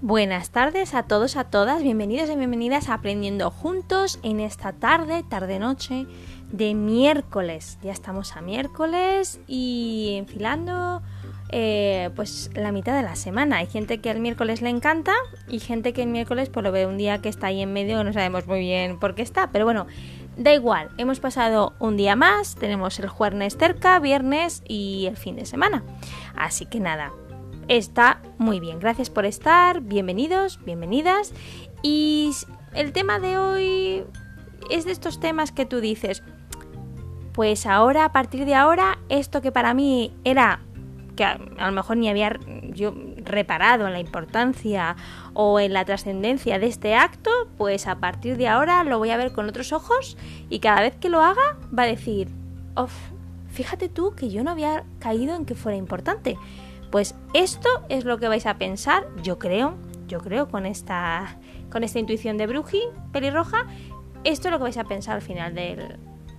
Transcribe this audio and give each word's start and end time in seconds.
Buenas 0.00 0.50
tardes 0.50 0.94
a 0.94 1.02
todos, 1.02 1.36
a 1.36 1.44
todas, 1.44 1.82
bienvenidos 1.82 2.30
y 2.30 2.36
bienvenidas 2.36 2.88
a 2.88 2.94
Aprendiendo 2.94 3.50
Juntos 3.50 4.18
en 4.22 4.40
esta 4.40 4.72
tarde, 4.72 5.22
tarde-noche 5.28 6.06
de 6.52 6.74
miércoles. 6.74 7.78
Ya 7.82 7.92
estamos 7.92 8.36
a 8.36 8.40
miércoles 8.40 9.40
y 9.46 10.14
enfilando 10.16 11.02
eh, 11.56 12.10
pues 12.16 12.50
la 12.54 12.72
mitad 12.72 12.96
de 12.96 13.04
la 13.04 13.14
semana. 13.14 13.58
Hay 13.58 13.66
gente 13.66 13.98
que 13.98 14.10
el 14.10 14.18
miércoles 14.18 14.60
le 14.60 14.70
encanta 14.70 15.12
y 15.46 15.60
gente 15.60 15.92
que 15.92 16.02
el 16.02 16.08
miércoles 16.08 16.48
pues 16.48 16.64
lo 16.64 16.72
ve 16.72 16.84
un 16.84 16.96
día 16.96 17.22
que 17.22 17.28
está 17.28 17.46
ahí 17.46 17.62
en 17.62 17.72
medio 17.72 18.02
no 18.02 18.12
sabemos 18.12 18.48
muy 18.48 18.58
bien 18.58 18.98
por 18.98 19.14
qué 19.14 19.22
está. 19.22 19.52
Pero 19.52 19.64
bueno, 19.64 19.86
da 20.36 20.52
igual, 20.52 20.88
hemos 20.98 21.20
pasado 21.20 21.74
un 21.78 21.96
día 21.96 22.16
más, 22.16 22.56
tenemos 22.56 22.98
el 22.98 23.06
jueves 23.06 23.56
cerca, 23.56 24.00
viernes 24.00 24.64
y 24.66 25.06
el 25.06 25.16
fin 25.16 25.36
de 25.36 25.46
semana. 25.46 25.84
Así 26.34 26.66
que 26.66 26.80
nada, 26.80 27.12
está 27.68 28.20
muy 28.36 28.58
bien. 28.58 28.80
Gracias 28.80 29.08
por 29.08 29.24
estar, 29.24 29.80
bienvenidos, 29.80 30.58
bienvenidas. 30.64 31.32
Y 31.84 32.32
el 32.74 32.90
tema 32.90 33.20
de 33.20 33.38
hoy 33.38 34.02
es 34.72 34.86
de 34.86 34.90
estos 34.90 35.20
temas 35.20 35.52
que 35.52 35.66
tú 35.66 35.80
dices, 35.80 36.24
pues 37.32 37.64
ahora, 37.64 38.06
a 38.06 38.12
partir 38.12 38.44
de 38.44 38.56
ahora, 38.56 38.98
esto 39.08 39.40
que 39.40 39.52
para 39.52 39.72
mí 39.72 40.12
era, 40.24 40.60
que 41.14 41.24
a, 41.24 41.38
lo 41.38 41.72
mejor 41.72 41.96
ni 41.96 42.08
había 42.08 42.38
yo 42.70 42.94
reparado 43.24 43.86
en 43.86 43.92
la 43.92 44.00
importancia 44.00 44.96
o 45.32 45.60
en 45.60 45.72
la 45.72 45.84
trascendencia 45.84 46.58
de 46.58 46.66
este 46.66 46.94
acto, 46.94 47.30
pues 47.56 47.86
a 47.86 47.96
partir 47.96 48.36
de 48.36 48.48
ahora 48.48 48.84
lo 48.84 48.98
voy 48.98 49.10
a 49.10 49.16
ver 49.16 49.32
con 49.32 49.48
otros 49.48 49.72
ojos 49.72 50.16
y 50.48 50.58
cada 50.58 50.80
vez 50.80 50.96
que 50.96 51.08
lo 51.08 51.20
haga 51.20 51.56
va 51.76 51.84
a 51.84 51.86
decir, 51.86 52.28
fíjate 53.50 53.88
tú 53.88 54.14
que 54.14 54.30
yo 54.30 54.42
no 54.42 54.50
había 54.50 54.84
caído 54.98 55.36
en 55.36 55.44
que 55.44 55.54
fuera 55.54 55.76
importante. 55.76 56.36
Pues 56.90 57.14
esto 57.32 57.68
es 57.88 58.04
lo 58.04 58.18
que 58.18 58.28
vais 58.28 58.46
a 58.46 58.58
pensar, 58.58 59.06
yo 59.22 59.38
creo, 59.38 59.74
yo 60.06 60.20
creo 60.20 60.48
con 60.48 60.66
esta 60.66 61.38
con 61.70 61.82
esta 61.82 61.98
intuición 61.98 62.36
de 62.36 62.46
Bruji, 62.46 62.82
pelirroja, 63.10 63.66
esto 64.22 64.46
es 64.46 64.52
lo 64.52 64.58
que 64.58 64.64
vais 64.64 64.78
a 64.78 64.84
pensar 64.84 65.16
al 65.16 65.22
final 65.22 65.54
del 65.56 65.98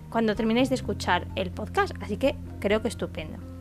cuando 0.09 0.33
terminéis 0.33 0.69
de 0.69 0.75
escuchar 0.75 1.27
el 1.36 1.52
podcast, 1.52 1.94
así 2.02 2.16
que 2.16 2.36
creo 2.61 2.81
que 2.81 2.88
estupendo. 2.88 3.55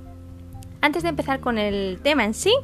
Antes 0.85 1.03
de 1.03 1.09
empezar 1.09 1.41
con 1.41 1.57
el 1.57 1.99
tema 2.03 2.27
en 2.27 2.35
sí, 2.35 2.55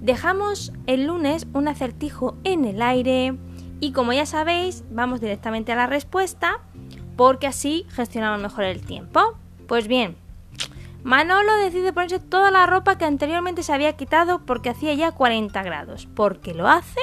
dejamos 0.00 0.72
el 0.88 1.06
lunes 1.06 1.46
un 1.52 1.68
acertijo 1.68 2.36
en 2.42 2.64
el 2.64 2.82
aire 2.82 3.38
y 3.78 3.92
como 3.92 4.12
ya 4.12 4.26
sabéis, 4.26 4.82
vamos 4.90 5.20
directamente 5.20 5.70
a 5.70 5.76
la 5.76 5.86
respuesta 5.86 6.58
porque 7.16 7.46
así 7.46 7.86
gestionamos 7.90 8.42
mejor 8.42 8.64
el 8.64 8.80
tiempo. 8.80 9.38
Pues 9.68 9.86
bien, 9.86 10.16
Manolo 11.04 11.54
decide 11.58 11.92
ponerse 11.92 12.18
toda 12.18 12.50
la 12.50 12.66
ropa 12.66 12.98
que 12.98 13.04
anteriormente 13.04 13.62
se 13.62 13.72
había 13.72 13.96
quitado 13.96 14.44
porque 14.44 14.70
hacía 14.70 14.94
ya 14.94 15.12
40 15.12 15.62
grados. 15.62 16.06
¿Por 16.06 16.40
qué 16.40 16.54
lo 16.54 16.66
hace? 16.66 16.98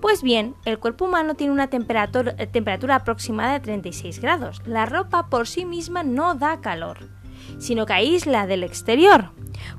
Pues 0.00 0.24
bien, 0.24 0.56
el 0.64 0.80
cuerpo 0.80 1.04
humano 1.04 1.36
tiene 1.36 1.52
una 1.52 1.68
temperatura, 1.68 2.96
aproximada 2.96 3.52
de 3.52 3.60
36 3.60 4.20
grados. 4.20 4.62
La 4.66 4.84
ropa 4.84 5.28
por 5.28 5.46
sí 5.46 5.64
misma 5.64 6.02
no 6.02 6.34
da 6.34 6.60
calor, 6.60 7.08
sino 7.58 7.86
que 7.86 7.92
aísla 7.92 8.46
del 8.46 8.64
exterior. 8.64 9.30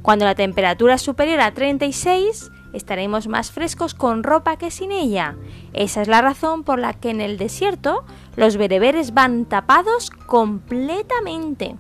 Cuando 0.01 0.25
la 0.25 0.35
temperatura 0.35 0.95
es 0.95 1.01
superior 1.01 1.39
a 1.41 1.53
36, 1.53 2.51
estaremos 2.73 3.27
más 3.27 3.51
frescos 3.51 3.93
con 3.93 4.23
ropa 4.23 4.57
que 4.57 4.71
sin 4.71 4.91
ella. 4.91 5.35
Esa 5.73 6.01
es 6.01 6.07
la 6.07 6.21
razón 6.21 6.63
por 6.63 6.79
la 6.79 6.93
que 6.93 7.09
en 7.09 7.21
el 7.21 7.37
desierto 7.37 8.03
los 8.35 8.57
bereberes 8.57 9.13
van 9.13 9.45
tapados 9.45 10.09
completamente. 10.09 11.75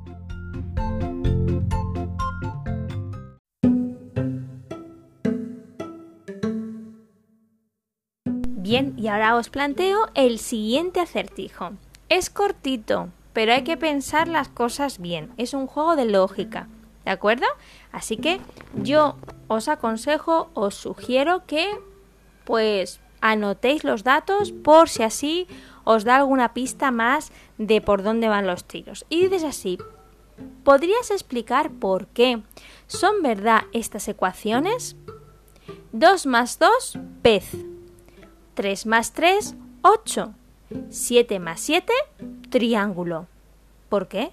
Bien, 8.63 8.93
y 8.95 9.07
ahora 9.07 9.35
os 9.35 9.49
planteo 9.49 10.07
el 10.15 10.39
siguiente 10.39 11.01
acertijo. 11.01 11.71
Es 12.07 12.29
cortito, 12.29 13.09
pero 13.33 13.53
hay 13.53 13.63
que 13.63 13.77
pensar 13.77 14.27
las 14.27 14.47
cosas 14.47 14.99
bien. 14.99 15.31
Es 15.37 15.53
un 15.53 15.67
juego 15.67 15.95
de 15.95 16.05
lógica, 16.05 16.67
¿de 17.05 17.11
acuerdo? 17.11 17.47
Así 17.91 18.17
que 18.17 18.39
yo 18.75 19.17
os 19.47 19.67
aconsejo, 19.67 20.49
os 20.53 20.75
sugiero 20.75 21.45
que 21.45 21.67
pues 22.45 22.99
anotéis 23.21 23.83
los 23.83 24.03
datos 24.03 24.51
por 24.51 24.89
si 24.89 25.03
así 25.03 25.47
os 25.83 26.03
da 26.03 26.17
alguna 26.17 26.53
pista 26.53 26.91
más 26.91 27.31
de 27.57 27.81
por 27.81 28.03
dónde 28.03 28.29
van 28.29 28.47
los 28.47 28.65
tiros. 28.65 29.05
Y 29.09 29.23
dices 29.23 29.43
así, 29.43 29.77
¿podrías 30.63 31.11
explicar 31.11 31.71
por 31.71 32.07
qué 32.07 32.41
son 32.87 33.21
verdad 33.21 33.63
estas 33.73 34.07
ecuaciones? 34.07 34.95
2 35.91 36.25
más 36.25 36.59
2, 36.59 36.99
pez. 37.21 37.55
3 38.55 38.85
más 38.85 39.13
3, 39.13 39.55
8. 39.81 40.33
7 40.89 41.39
más 41.39 41.59
7, 41.61 41.91
triángulo. 42.49 43.27
¿Por 43.89 44.07
qué? 44.07 44.31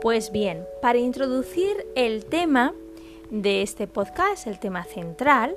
Pues 0.00 0.30
bien, 0.32 0.64
para 0.80 0.98
introducir 0.98 1.86
el 1.96 2.24
tema 2.24 2.72
de 3.30 3.62
este 3.62 3.86
podcast, 3.86 4.46
el 4.46 4.58
tema 4.58 4.84
central, 4.84 5.56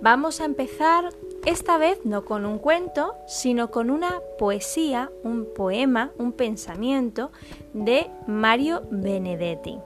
vamos 0.00 0.40
a 0.40 0.44
empezar 0.44 1.10
esta 1.44 1.78
vez 1.78 2.04
no 2.04 2.24
con 2.24 2.44
un 2.44 2.58
cuento, 2.58 3.14
sino 3.26 3.70
con 3.70 3.90
una 3.90 4.20
poesía, 4.38 5.10
un 5.22 5.46
poema, 5.54 6.10
un 6.18 6.32
pensamiento 6.32 7.30
de 7.72 8.10
Mario 8.26 8.82
Benedetti. 8.90 9.78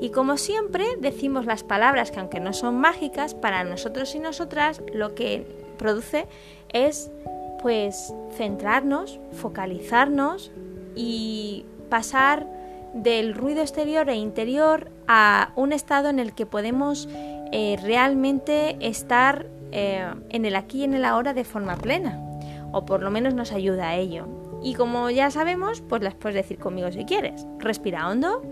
Y 0.00 0.10
como 0.10 0.36
siempre 0.36 0.84
decimos 0.98 1.46
las 1.46 1.62
palabras 1.62 2.10
que 2.10 2.20
aunque 2.20 2.40
no 2.40 2.52
son 2.52 2.78
mágicas, 2.78 3.34
para 3.34 3.64
nosotros 3.64 4.14
y 4.14 4.18
nosotras 4.18 4.82
lo 4.92 5.14
que 5.14 5.46
produce 5.78 6.26
es 6.72 7.10
pues 7.62 8.12
centrarnos, 8.36 9.18
focalizarnos 9.32 10.50
y 10.94 11.64
pasar 11.88 12.46
del 12.94 13.34
ruido 13.34 13.60
exterior 13.60 14.08
e 14.08 14.16
interior 14.16 14.90
a 15.06 15.52
un 15.56 15.72
estado 15.72 16.08
en 16.08 16.18
el 16.18 16.34
que 16.34 16.46
podemos 16.46 17.08
eh, 17.52 17.78
realmente 17.82 18.76
estar 18.80 19.46
eh, 19.72 20.06
en 20.30 20.44
el 20.44 20.56
aquí 20.56 20.80
y 20.80 20.84
en 20.84 20.94
el 20.94 21.04
ahora 21.04 21.34
de 21.34 21.44
forma 21.44 21.76
plena, 21.76 22.20
o 22.72 22.84
por 22.84 23.02
lo 23.02 23.10
menos 23.10 23.34
nos 23.34 23.52
ayuda 23.52 23.90
a 23.90 23.96
ello. 23.96 24.26
Y 24.62 24.74
como 24.74 25.10
ya 25.10 25.30
sabemos, 25.30 25.80
pues 25.82 26.02
las 26.02 26.14
puedes 26.14 26.34
decir 26.34 26.58
conmigo 26.58 26.90
si 26.90 27.04
quieres. 27.04 27.46
Respira 27.58 28.08
hondo, 28.08 28.42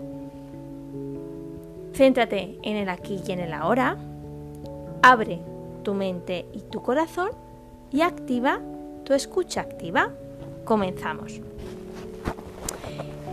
céntrate 1.93 2.57
en 2.63 2.77
el 2.77 2.89
aquí 2.89 3.19
y 3.25 3.31
en 3.31 3.39
el 3.39 3.53
ahora, 3.53 3.97
abre 5.01 5.39
tu 5.83 5.93
mente 5.93 6.45
y 6.53 6.61
tu 6.61 6.81
corazón 6.81 7.29
y 7.91 8.01
activa 8.01 8.59
tu 9.03 9.13
escucha 9.13 9.61
activa. 9.61 10.09
Comenzamos. 10.65 11.39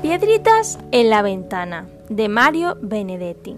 Piedritas 0.02 0.78
en 0.92 1.10
la 1.10 1.22
ventana 1.22 1.88
de 2.08 2.28
Mario 2.28 2.76
Benedetti. 2.80 3.56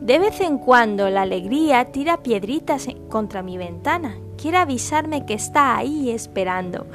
De 0.00 0.18
vez 0.18 0.40
en 0.40 0.58
cuando 0.58 1.10
la 1.10 1.22
alegría 1.22 1.84
tira 1.86 2.22
piedritas 2.22 2.86
contra 3.10 3.42
mi 3.42 3.58
ventana. 3.58 4.16
Quiere 4.36 4.58
avisarme 4.58 5.26
que 5.26 5.34
está 5.34 5.76
ahí 5.76 6.10
esperando. 6.10 6.86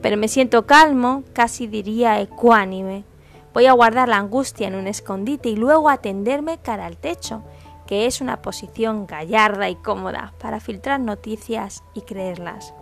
Pero 0.00 0.16
me 0.16 0.28
siento 0.28 0.64
calmo, 0.64 1.24
casi 1.32 1.66
diría 1.66 2.20
ecuánime. 2.20 3.04
Voy 3.52 3.66
a 3.66 3.72
guardar 3.72 4.08
la 4.08 4.18
angustia 4.18 4.68
en 4.68 4.76
un 4.76 4.86
escondite 4.86 5.48
y 5.48 5.56
luego 5.56 5.90
atenderme 5.90 6.58
cara 6.58 6.86
al 6.86 6.96
techo, 6.96 7.42
que 7.86 8.06
es 8.06 8.20
una 8.20 8.40
posición 8.40 9.06
gallarda 9.06 9.68
y 9.68 9.74
cómoda 9.74 10.32
para 10.40 10.60
filtrar 10.60 11.00
noticias 11.00 11.82
y 11.94 12.02
creerlas. 12.02 12.72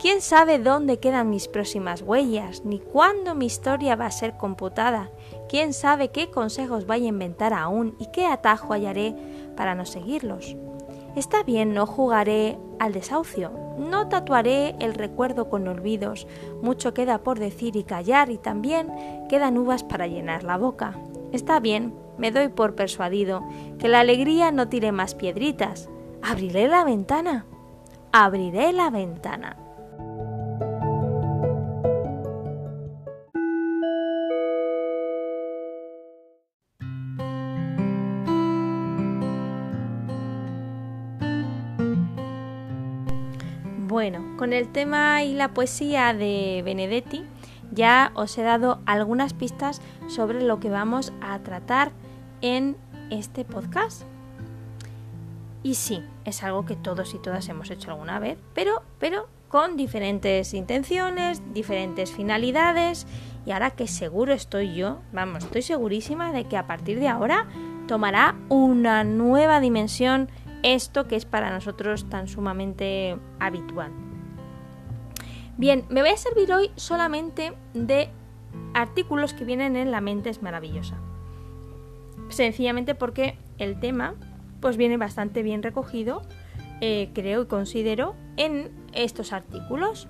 ¿Quién 0.00 0.22
sabe 0.22 0.58
dónde 0.58 0.98
quedan 0.98 1.28
mis 1.28 1.46
próximas 1.46 2.00
huellas, 2.00 2.64
ni 2.64 2.78
cuándo 2.78 3.34
mi 3.34 3.44
historia 3.44 3.96
va 3.96 4.06
a 4.06 4.10
ser 4.10 4.38
computada? 4.38 5.10
¿Quién 5.50 5.72
sabe 5.72 6.10
qué 6.10 6.30
consejos 6.30 6.86
vaya 6.86 7.06
a 7.06 7.08
inventar 7.08 7.52
aún 7.52 7.96
y 7.98 8.06
qué 8.12 8.24
atajo 8.24 8.72
hallaré 8.72 9.16
para 9.56 9.74
no 9.74 9.84
seguirlos? 9.84 10.56
Está 11.16 11.42
bien, 11.42 11.74
no 11.74 11.86
jugaré 11.86 12.56
al 12.78 12.92
desahucio, 12.92 13.50
no 13.76 14.08
tatuaré 14.08 14.76
el 14.78 14.94
recuerdo 14.94 15.50
con 15.50 15.66
olvidos, 15.66 16.28
mucho 16.62 16.94
queda 16.94 17.24
por 17.24 17.40
decir 17.40 17.74
y 17.74 17.82
callar 17.82 18.30
y 18.30 18.38
también 18.38 18.92
quedan 19.28 19.58
uvas 19.58 19.82
para 19.82 20.06
llenar 20.06 20.44
la 20.44 20.56
boca. 20.56 20.96
Está 21.32 21.58
bien, 21.58 21.94
me 22.16 22.30
doy 22.30 22.46
por 22.46 22.76
persuadido, 22.76 23.42
que 23.80 23.88
la 23.88 23.98
alegría 23.98 24.52
no 24.52 24.68
tire 24.68 24.92
más 24.92 25.16
piedritas. 25.16 25.88
Abriré 26.22 26.68
la 26.68 26.84
ventana. 26.84 27.44
Abriré 28.12 28.72
la 28.72 28.90
ventana. 28.90 29.56
Bueno, 44.00 44.24
con 44.38 44.54
el 44.54 44.72
tema 44.72 45.22
y 45.24 45.34
la 45.34 45.52
poesía 45.52 46.14
de 46.14 46.62
Benedetti 46.64 47.22
ya 47.70 48.12
os 48.14 48.38
he 48.38 48.42
dado 48.42 48.80
algunas 48.86 49.34
pistas 49.34 49.82
sobre 50.08 50.40
lo 50.40 50.58
que 50.58 50.70
vamos 50.70 51.12
a 51.20 51.38
tratar 51.40 51.92
en 52.40 52.78
este 53.10 53.44
podcast. 53.44 54.04
Y 55.62 55.74
sí, 55.74 56.02
es 56.24 56.42
algo 56.42 56.64
que 56.64 56.76
todos 56.76 57.12
y 57.12 57.18
todas 57.18 57.46
hemos 57.50 57.70
hecho 57.70 57.90
alguna 57.90 58.18
vez, 58.18 58.38
pero, 58.54 58.82
pero 58.98 59.28
con 59.50 59.76
diferentes 59.76 60.54
intenciones, 60.54 61.42
diferentes 61.52 62.10
finalidades. 62.10 63.06
Y 63.44 63.50
ahora 63.50 63.72
que 63.72 63.86
seguro 63.86 64.32
estoy 64.32 64.74
yo, 64.74 65.00
vamos, 65.12 65.44
estoy 65.44 65.60
segurísima 65.60 66.32
de 66.32 66.44
que 66.44 66.56
a 66.56 66.66
partir 66.66 67.00
de 67.00 67.08
ahora 67.08 67.48
tomará 67.86 68.34
una 68.48 69.04
nueva 69.04 69.60
dimensión 69.60 70.30
esto 70.62 71.06
que 71.06 71.16
es 71.16 71.24
para 71.24 71.50
nosotros 71.50 72.08
tan 72.08 72.28
sumamente 72.28 73.16
habitual. 73.38 73.90
Bien, 75.56 75.84
me 75.90 76.00
voy 76.00 76.10
a 76.10 76.16
servir 76.16 76.52
hoy 76.52 76.70
solamente 76.76 77.52
de 77.74 78.08
artículos 78.74 79.34
que 79.34 79.44
vienen 79.44 79.76
en 79.76 79.90
La 79.90 80.00
mente 80.00 80.30
es 80.30 80.42
maravillosa. 80.42 80.96
Sencillamente 82.28 82.94
porque 82.94 83.36
el 83.58 83.78
tema 83.78 84.14
pues 84.60 84.76
viene 84.76 84.96
bastante 84.96 85.42
bien 85.42 85.62
recogido, 85.62 86.22
eh, 86.80 87.10
creo 87.14 87.42
y 87.42 87.46
considero, 87.46 88.14
en 88.36 88.70
estos 88.92 89.32
artículos. 89.32 90.08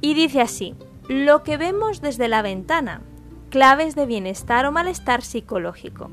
Y 0.00 0.14
dice 0.14 0.40
así, 0.40 0.74
lo 1.08 1.42
que 1.42 1.56
vemos 1.56 2.00
desde 2.00 2.28
la 2.28 2.42
ventana, 2.42 3.02
claves 3.50 3.94
de 3.94 4.06
bienestar 4.06 4.66
o 4.66 4.72
malestar 4.72 5.22
psicológico, 5.22 6.10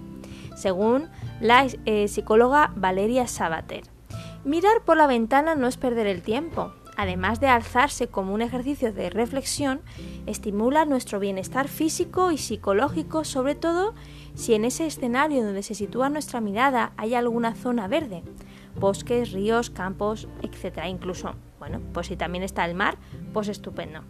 según 0.56 1.10
la 1.40 1.68
eh, 1.86 2.08
psicóloga 2.08 2.72
Valeria 2.76 3.28
Sabater. 3.28 3.84
Mirar 4.44 4.84
por 4.86 4.98
la 4.98 5.08
ventana 5.08 5.56
no 5.56 5.68
es 5.68 5.78
perder 5.78 6.08
el 6.08 6.22
tiempo. 6.22 6.74
Además 6.98 7.40
de 7.40 7.48
alzarse 7.48 8.08
como 8.08 8.34
un 8.34 8.42
ejercicio 8.42 8.92
de 8.92 9.10
reflexión, 9.10 9.82
estimula 10.26 10.86
nuestro 10.86 11.20
bienestar 11.20 11.68
físico 11.68 12.32
y 12.32 12.38
psicológico, 12.38 13.24
sobre 13.24 13.56
todo 13.56 13.94
si 14.36 14.54
en 14.54 14.66
ese 14.66 14.86
escenario 14.86 15.44
donde 15.44 15.64
se 15.64 15.74
sitúa 15.74 16.10
nuestra 16.10 16.42
mirada 16.42 16.92
hay 16.98 17.16
alguna 17.16 17.56
zona 17.56 17.88
verde, 17.88 18.24
bosques, 18.80 19.32
ríos, 19.32 19.70
campos, 19.70 20.28
etc. 20.42 20.86
Incluso, 20.88 21.34
bueno, 21.60 21.80
pues 21.94 22.08
si 22.08 22.18
también 22.18 22.44
está 22.44 22.66
el 22.66 22.76
mar, 22.76 22.98
pues 23.34 23.48
estupendo. 23.48 24.02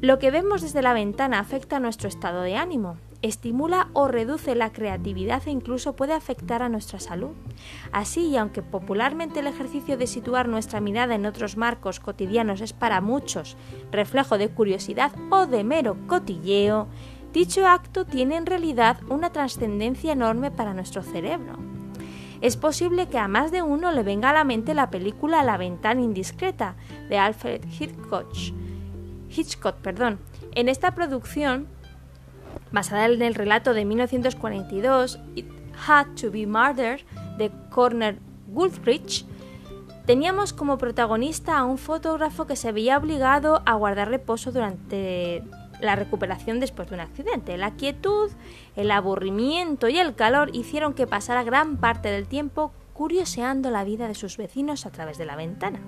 Lo 0.00 0.18
que 0.18 0.30
vemos 0.30 0.62
desde 0.62 0.82
la 0.82 0.92
ventana 0.92 1.40
afecta 1.40 1.76
a 1.76 1.80
nuestro 1.80 2.08
estado 2.08 2.42
de 2.42 2.56
ánimo, 2.56 2.98
estimula 3.22 3.88
o 3.92 4.08
reduce 4.08 4.54
la 4.54 4.72
creatividad 4.72 5.42
e 5.46 5.50
incluso 5.50 5.96
puede 5.96 6.12
afectar 6.12 6.62
a 6.62 6.68
nuestra 6.68 7.00
salud. 7.00 7.32
Así, 7.92 8.28
y 8.28 8.36
aunque 8.36 8.62
popularmente 8.62 9.40
el 9.40 9.46
ejercicio 9.46 9.96
de 9.96 10.06
situar 10.06 10.48
nuestra 10.48 10.80
mirada 10.80 11.14
en 11.14 11.26
otros 11.26 11.56
marcos 11.56 12.00
cotidianos 12.00 12.60
es 12.60 12.72
para 12.72 13.00
muchos 13.00 13.56
reflejo 13.90 14.38
de 14.38 14.48
curiosidad 14.50 15.12
o 15.30 15.46
de 15.46 15.64
mero 15.64 15.96
cotilleo, 16.06 16.88
dicho 17.32 17.66
acto 17.66 18.06
tiene 18.06 18.36
en 18.36 18.46
realidad 18.46 19.00
una 19.08 19.30
trascendencia 19.30 20.12
enorme 20.12 20.50
para 20.50 20.74
nuestro 20.74 21.02
cerebro. 21.02 21.58
Es 22.40 22.56
posible 22.56 23.08
que 23.08 23.18
a 23.18 23.26
más 23.26 23.50
de 23.50 23.62
uno 23.62 23.90
le 23.90 24.04
venga 24.04 24.30
a 24.30 24.32
la 24.32 24.44
mente 24.44 24.72
la 24.72 24.90
película 24.90 25.42
La 25.42 25.56
ventana 25.56 26.02
indiscreta 26.02 26.76
de 27.08 27.18
Alfred 27.18 27.64
Hitchcock. 27.64 28.32
Hitchcock, 29.28 29.74
perdón. 29.76 30.20
En 30.52 30.68
esta 30.68 30.94
producción, 30.94 31.66
basada 32.72 33.06
en 33.06 33.22
el 33.22 33.34
relato 33.34 33.74
de 33.74 33.84
1942, 33.84 35.18
It 35.34 35.46
Had 35.86 36.06
to 36.20 36.30
Be 36.30 36.46
Murder 36.46 37.04
de 37.36 37.50
Corner 37.70 38.18
Goodrich, 38.48 39.24
teníamos 40.06 40.52
como 40.52 40.78
protagonista 40.78 41.58
a 41.58 41.64
un 41.64 41.78
fotógrafo 41.78 42.46
que 42.46 42.56
se 42.56 42.72
veía 42.72 42.96
obligado 42.96 43.62
a 43.66 43.74
guardar 43.74 44.08
reposo 44.08 44.52
durante 44.52 45.44
la 45.80 45.96
recuperación 45.96 46.60
después 46.60 46.88
de 46.88 46.94
un 46.94 47.00
accidente. 47.00 47.56
La 47.56 47.72
quietud, 47.72 48.30
el 48.74 48.90
aburrimiento 48.90 49.88
y 49.88 49.98
el 49.98 50.14
calor 50.14 50.50
hicieron 50.54 50.94
que 50.94 51.06
pasara 51.06 51.42
gran 51.44 51.76
parte 51.76 52.10
del 52.10 52.26
tiempo 52.26 52.72
curioseando 52.94 53.70
la 53.70 53.84
vida 53.84 54.08
de 54.08 54.14
sus 54.14 54.36
vecinos 54.36 54.86
a 54.86 54.90
través 54.90 55.18
de 55.18 55.26
la 55.26 55.36
ventana. 55.36 55.80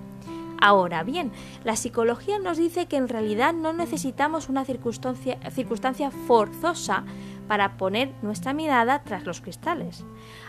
Ahora 0.61 1.01
bien, 1.01 1.31
la 1.63 1.75
psicología 1.75 2.37
nos 2.37 2.57
dice 2.57 2.85
que 2.85 2.95
en 2.95 3.07
realidad 3.07 3.51
no 3.51 3.73
necesitamos 3.73 4.47
una 4.47 4.63
circunstancia, 4.63 6.11
forzosa 6.27 7.03
para 7.47 7.77
poner 7.77 8.13
nuestra 8.21 8.53
mirada 8.53 9.01
tras 9.03 9.25
los 9.25 9.41
cristales. 9.41 10.05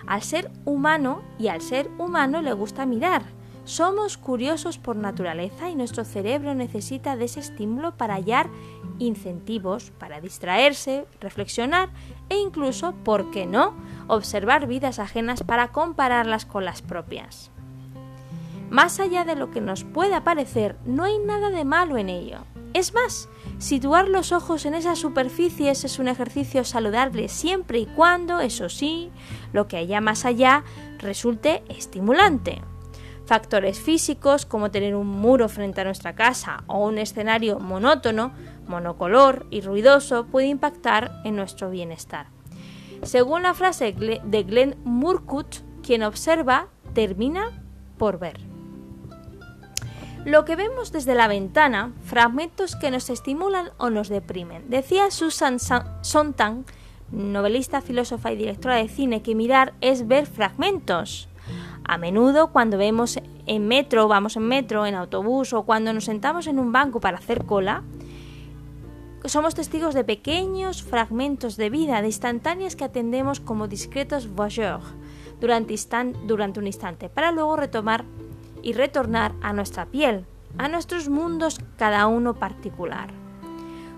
Al 0.07 0.21
ser 0.21 0.51
humano 0.67 1.23
y 1.39 1.49
al 1.49 1.63
ser 1.63 1.89
humano 1.99 2.43
le 2.43 2.53
gusta 2.53 2.85
mirar, 2.85 3.23
somos 3.65 4.19
curiosos 4.19 4.77
por 4.77 4.97
naturaleza 4.97 5.71
y 5.71 5.77
nuestro 5.77 6.05
cerebro 6.05 6.55
necesita 6.55 7.17
de 7.17 7.27
ese 7.27 7.41
estímulo 7.41 7.97
para 7.97 8.15
hallar 8.15 8.51
incentivos, 8.99 9.93
para 9.93 10.21
distraerse, 10.21 11.07
reflexionar 11.21 11.89
e 12.29 12.37
incluso, 12.37 12.93
¿por 13.05 13.31
qué 13.31 13.47
no?, 13.47 13.75
observar 14.09 14.67
vidas 14.67 14.99
ajenas 14.99 15.45
para 15.45 15.69
compararlas 15.69 16.45
con 16.45 16.65
las 16.65 16.83
propias. 16.83 17.52
Más 18.73 19.01
allá 19.01 19.27
de 19.27 19.37
lo 19.37 19.51
que 19.51 19.61
nos 19.61 19.85
pueda 19.85 20.25
parecer, 20.25 20.79
no 20.87 21.05
hay 21.05 21.19
nada 21.19 21.51
de 21.51 21.63
malo 21.67 21.99
en 21.99 22.09
ello. 22.09 22.39
Es 22.73 22.95
más, 22.95 23.29
situar 23.59 24.09
los 24.09 24.33
ojos 24.33 24.65
en 24.65 24.73
esas 24.73 24.99
superficies 24.99 25.85
es 25.85 25.99
un 25.99 26.09
ejercicio 26.09 26.65
saludable 26.65 27.29
siempre 27.29 27.81
y 27.81 27.85
cuando, 27.85 28.41
eso 28.41 28.71
sí, 28.71 29.11
lo 29.53 29.69
que 29.69 29.77
haya 29.77 30.01
más 30.01 30.25
allá 30.25 30.65
resulte 31.01 31.63
estimulante. 31.69 32.63
Factores 33.27 33.79
físicos 33.79 34.47
como 34.47 34.71
tener 34.71 34.97
un 34.97 35.07
muro 35.07 35.51
frente 35.51 35.83
a 35.83 35.85
nuestra 35.85 36.15
casa 36.15 36.65
o 36.67 36.79
un 36.79 36.97
escenario 36.97 37.59
monótono, 37.59 38.33
monocolor 38.67 39.47
y 39.51 39.61
ruidoso 39.61 40.29
puede 40.29 40.47
impactar 40.47 41.21
en 41.25 41.37
nuestro 41.37 41.69
bienestar. 41.69 42.29
Según 43.03 43.43
la 43.43 43.53
frase 43.53 43.93
de 43.93 44.43
Glenn 44.45 44.77
Murcutt, 44.83 45.57
quien 45.83 46.03
observa 46.03 46.69
termina 46.95 47.63
por 47.99 48.19
ver. 48.19 48.52
Lo 50.25 50.45
que 50.45 50.55
vemos 50.55 50.93
desde 50.93 51.17
la 51.17 51.27
ventana, 51.27 51.93
fragmentos 52.05 52.77
que 52.77 52.93
nos 52.93 53.11
estimulan 53.11 53.71
o 53.79 53.91
nos 53.91 54.09
deprimen. 54.09 54.71
Decía 54.71 55.11
Susan 55.11 55.59
Sontag, 55.59 56.59
novelista, 57.11 57.81
filósofa 57.81 58.31
y 58.31 58.37
directora 58.37 58.77
de 58.77 58.87
cine, 58.87 59.23
que 59.23 59.35
mirar 59.35 59.75
es 59.81 60.07
ver 60.07 60.27
fragmentos. 60.27 61.29
A 61.85 61.99
menudo 61.99 62.53
cuando 62.53 62.79
vemos 62.79 63.19
en 63.47 63.67
metro, 63.67 64.07
vamos 64.07 64.37
en 64.37 64.47
metro, 64.47 64.87
en 64.87 64.95
autobús 64.95 65.53
o 65.53 65.65
cuando 65.65 65.93
nos 65.93 66.05
sentamos 66.05 66.47
en 66.47 66.61
un 66.61 66.71
banco 66.71 67.01
para 67.01 67.19
hacer 67.19 67.45
cola, 67.45 67.83
somos 69.25 69.57
testigos 69.57 69.93
de 69.93 70.05
pequeños 70.05 70.85
fragmentos 70.85 71.57
de 71.57 71.69
vida, 71.69 72.01
de 72.01 72.07
instantáneas 72.07 72.77
que 72.77 72.85
atendemos 72.85 73.41
como 73.41 73.67
discretos 73.67 74.29
voyeurs 74.29 74.85
durante, 75.41 75.75
durante 76.27 76.61
un 76.61 76.69
instante, 76.69 77.09
para 77.09 77.33
luego 77.33 77.57
retomar 77.57 78.05
y 78.63 78.73
retornar 78.73 79.35
a 79.43 79.53
nuestra 79.53 79.87
piel, 79.87 80.27
a 80.59 80.69
nuestros 80.69 81.09
mundos 81.09 81.59
cada 81.77 82.07
uno 82.07 82.35
particular. 82.35 83.23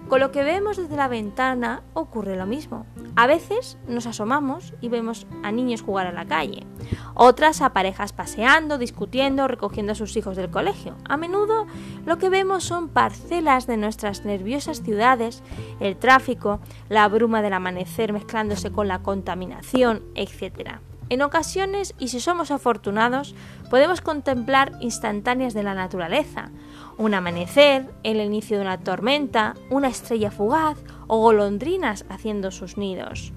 Con 0.09 0.21
lo 0.21 0.30
que 0.33 0.44
vemos 0.44 0.76
desde 0.76 0.97
la 0.97 1.09
ventana 1.09 1.83
ocurre 1.94 2.37
lo 2.37 2.44
mismo. 2.44 2.85
A 3.16 3.26
veces 3.26 3.78
nos 3.88 4.06
asomamos 4.06 4.75
y 4.83 4.88
vemos 4.88 5.26
a 5.42 5.50
niños 5.50 5.80
jugar 5.80 6.06
a 6.06 6.12
la 6.12 6.26
calle, 6.26 6.66
otras 7.14 7.62
a 7.62 7.73
parejas 7.73 8.12
paseando, 8.12 8.76
discutiendo, 8.76 9.49
recogiendo 9.49 9.92
a 9.92 9.94
sus 9.94 10.14
hijos 10.16 10.37
del 10.37 10.50
colegio. 10.50 10.94
A 11.09 11.16
menudo 11.16 11.66
lo 12.04 12.18
que 12.18 12.28
vemos 12.28 12.64
son 12.64 12.88
parcelas 12.88 13.66
de 13.66 13.78
nuestras 13.78 14.26
nerviosas 14.26 14.83
ciudades, 14.83 15.42
el 15.80 15.97
tráfico, 15.97 16.61
la 16.90 17.09
bruma 17.09 17.40
del 17.40 17.54
amanecer 17.54 18.12
mezclándose 18.12 18.71
con 18.71 18.88
la 18.88 18.99
contaminación, 19.02 20.02
etc. 20.14 20.80
En 21.11 21.23
ocasiones, 21.23 21.94
y 21.99 22.08
si 22.08 22.20
somos 22.20 22.50
afortunados, 22.50 23.34
podemos 23.70 24.00
contemplar 24.00 24.73
instantáneas 24.80 25.52
de 25.52 25.62
la 25.62 25.75
naturaleza, 25.75 26.50
un 26.96 27.14
amanecer, 27.14 27.90
el 28.02 28.20
inicio 28.20 28.56
de 28.56 28.62
una 28.62 28.80
tormenta, 28.80 29.54
una 29.70 29.88
estrella 29.88 30.30
fugaz 30.30 30.78
o 31.06 31.18
golondrinas 31.18 32.04
haciendo 32.08 32.50
sus 32.50 32.78
nidos. 32.78 33.32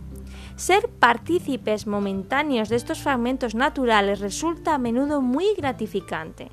Ser 0.56 0.90
partícipes 0.90 1.86
momentáneos 1.88 2.70
de 2.70 2.78
estos 2.78 3.00
fragmentos 3.00 3.54
naturales 3.54 4.20
resulta 4.20 4.76
a 4.76 4.80
menudo 4.80 5.22
muy 5.22 5.54
gratificante. 5.56 6.50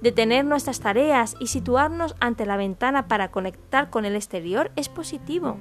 Detener 0.00 0.44
nuestras 0.44 0.78
tareas 0.78 1.34
y 1.40 1.48
situarnos 1.48 2.14
ante 2.20 2.46
la 2.46 2.56
ventana 2.56 3.08
para 3.08 3.32
conectar 3.32 3.90
con 3.90 4.04
el 4.04 4.14
exterior 4.14 4.70
es 4.76 4.88
positivo. 4.88 5.56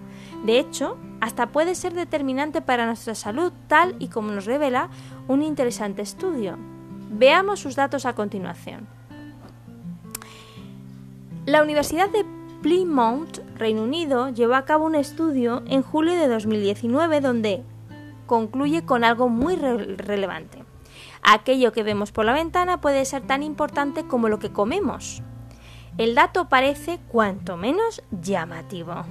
De 0.46 0.60
hecho, 0.60 0.98
hasta 1.22 1.48
puede 1.48 1.74
ser 1.74 1.94
determinante 1.94 2.62
para 2.62 2.86
nuestra 2.86 3.16
salud, 3.16 3.52
tal 3.68 3.96
y 3.98 4.10
como 4.10 4.32
nos 4.32 4.46
revela 4.46 4.90
un 5.28 5.42
interesante 5.42 6.04
estudio. 6.04 6.58
Veamos 7.10 7.62
sus 7.62 7.76
datos 7.76 8.06
a 8.06 8.14
continuación. 8.14 8.88
La 11.48 11.64
Universidad 11.64 12.10
de 12.10 12.26
Plymouth, 12.62 13.40
Reino 13.56 13.84
Unido, 13.84 14.30
llevó 14.30 14.56
a 14.56 14.66
cabo 14.66 14.86
un 14.86 14.96
estudio 14.96 15.64
en 15.68 15.82
julio 15.82 16.14
de 16.14 16.28
2019 16.28 17.22
donde 17.22 17.64
concluye 18.28 18.86
con 18.86 19.04
algo 19.04 19.30
muy 19.30 19.56
relevante. 19.56 20.57
Aquello 21.30 21.74
que 21.74 21.84
vemos 21.84 22.14
por 22.14 22.24
la 22.24 22.32
ventana 22.32 22.80
puede 22.80 23.04
ser 23.04 23.22
tan 23.22 23.44
importante 23.44 24.08
como 24.08 24.30
lo 24.30 24.40
que 24.40 24.54
comemos. 24.54 25.22
El 25.98 26.16
dato 26.16 26.48
parece 26.48 27.00
cuanto 27.10 27.58
menos 27.58 28.02
llamativo. 28.12 29.04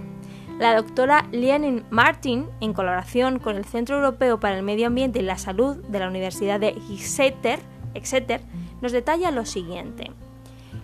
La 0.59 0.75
doctora 0.75 1.29
Leonin 1.31 1.85
Martin, 1.91 2.47
en 2.63 2.73
colaboración 2.73 3.39
con 3.39 3.57
el 3.57 3.67
Centro 3.67 3.97
Europeo 3.97 4.41
para 4.41 4.57
el 4.57 4.63
Medio 4.63 4.87
Ambiente 4.87 5.19
y 5.19 5.23
la 5.25 5.37
Salud 5.37 5.77
de 5.77 5.99
la 5.99 6.09
Universidad 6.09 6.59
de 6.59 6.69
Exeter, 6.91 7.61
Exeter 7.93 8.41
nos 8.81 8.93
detalla 8.93 9.31
lo 9.31 9.45
siguiente. 9.45 10.11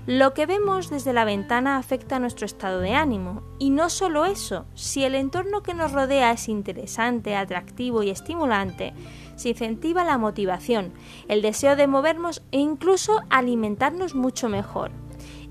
Lo 0.07 0.35
que 0.35 0.47
vemos 0.47 0.91
desde 0.91 1.13
la 1.13 1.25
ventana 1.25 1.77
afecta 1.77 2.17
a 2.17 2.19
nuestro 2.19 2.45
estado 2.45 2.81
de 2.81 2.93
ánimo. 2.93 3.45
Y 3.61 3.71
no 3.71 3.89
solo 3.89 4.25
eso, 4.25 4.67
si 4.75 5.05
el 5.05 5.15
entorno 5.15 5.63
que 5.63 5.75
nos 5.75 5.93
rodea 5.93 6.33
es 6.33 6.49
interesante, 6.49 7.37
atractivo 7.37 8.03
y 8.03 8.11
estimulante, 8.11 8.95
se 9.37 9.51
incentiva 9.51 10.03
la 10.03 10.19
motivación, 10.19 10.93
el 11.29 11.41
deseo 11.41 11.77
de 11.77 11.87
movernos 11.87 12.43
e 12.51 12.59
incluso 12.59 13.21
alimentarnos 13.31 14.17
mucho 14.17 14.49
mejor. 14.49 14.91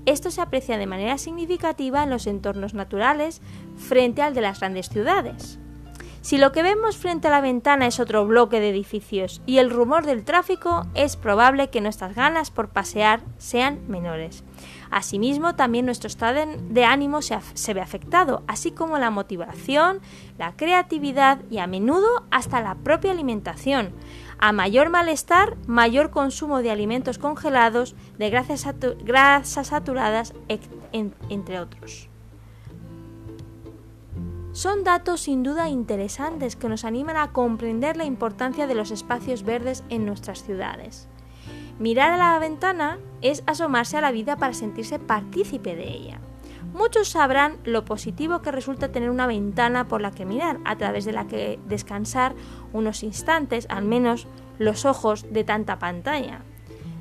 Esto 0.04 0.30
se 0.30 0.42
aprecia 0.42 0.76
de 0.76 0.86
manera 0.86 1.16
significativa 1.16 2.02
en 2.02 2.10
los 2.10 2.26
entornos 2.26 2.74
naturales 2.74 3.40
frente 3.76 4.20
al 4.20 4.34
de 4.34 4.42
las 4.42 4.60
grandes 4.60 4.90
ciudades. 4.90 5.61
Si 6.22 6.38
lo 6.38 6.52
que 6.52 6.62
vemos 6.62 6.96
frente 6.96 7.26
a 7.26 7.32
la 7.32 7.40
ventana 7.40 7.88
es 7.88 7.98
otro 7.98 8.24
bloque 8.24 8.60
de 8.60 8.70
edificios 8.70 9.42
y 9.44 9.58
el 9.58 9.70
rumor 9.70 10.06
del 10.06 10.22
tráfico, 10.22 10.86
es 10.94 11.16
probable 11.16 11.68
que 11.68 11.80
nuestras 11.80 12.14
ganas 12.14 12.52
por 12.52 12.68
pasear 12.68 13.22
sean 13.38 13.80
menores. 13.88 14.44
Asimismo, 14.92 15.56
también 15.56 15.84
nuestro 15.84 16.06
estado 16.06 16.46
de 16.46 16.84
ánimo 16.84 17.22
se, 17.22 17.74
ve 17.74 17.80
afectado, 17.80 18.44
así 18.46 18.70
como 18.70 18.98
la 18.98 19.10
motivación, 19.10 20.00
la 20.38 20.54
creatividad 20.54 21.40
y 21.50 21.58
a 21.58 21.66
menudo 21.66 22.24
hasta 22.30 22.60
la 22.60 22.76
propia 22.76 23.10
alimentación. 23.10 23.92
A 24.38 24.52
mayor 24.52 24.90
malestar, 24.90 25.56
mayor 25.66 26.10
consumo 26.10 26.62
de 26.62 26.70
alimentos 26.70 27.18
congelados, 27.18 27.96
de 28.18 28.30
grasas, 28.30 29.66
saturadas, 29.66 30.34
entre 31.28 31.58
otros. 31.58 32.11
Son 34.52 34.84
datos 34.84 35.22
sin 35.22 35.42
duda 35.42 35.70
interesantes 35.70 36.56
que 36.56 36.68
nos 36.68 36.84
animan 36.84 37.16
a 37.16 37.32
comprender 37.32 37.96
la 37.96 38.04
importancia 38.04 38.66
de 38.66 38.74
los 38.74 38.90
espacios 38.90 39.44
verdes 39.44 39.82
en 39.88 40.04
nuestras 40.04 40.42
ciudades. 40.44 41.08
Mirar 41.78 42.12
a 42.12 42.18
la 42.18 42.38
ventana 42.38 42.98
es 43.22 43.42
asomarse 43.46 43.96
a 43.96 44.02
la 44.02 44.12
vida 44.12 44.36
para 44.36 44.52
sentirse 44.52 44.98
partícipe 44.98 45.74
de 45.74 45.88
ella. 45.88 46.20
Muchos 46.74 47.08
sabrán 47.08 47.56
lo 47.64 47.86
positivo 47.86 48.42
que 48.42 48.52
resulta 48.52 48.92
tener 48.92 49.08
una 49.08 49.26
ventana 49.26 49.88
por 49.88 50.02
la 50.02 50.10
que 50.10 50.26
mirar, 50.26 50.58
a 50.64 50.76
través 50.76 51.06
de 51.06 51.12
la 51.12 51.26
que 51.26 51.58
descansar 51.66 52.34
unos 52.74 53.02
instantes, 53.02 53.66
al 53.70 53.84
menos 53.84 54.26
los 54.58 54.84
ojos 54.84 55.26
de 55.32 55.44
tanta 55.44 55.78
pantalla. 55.78 56.42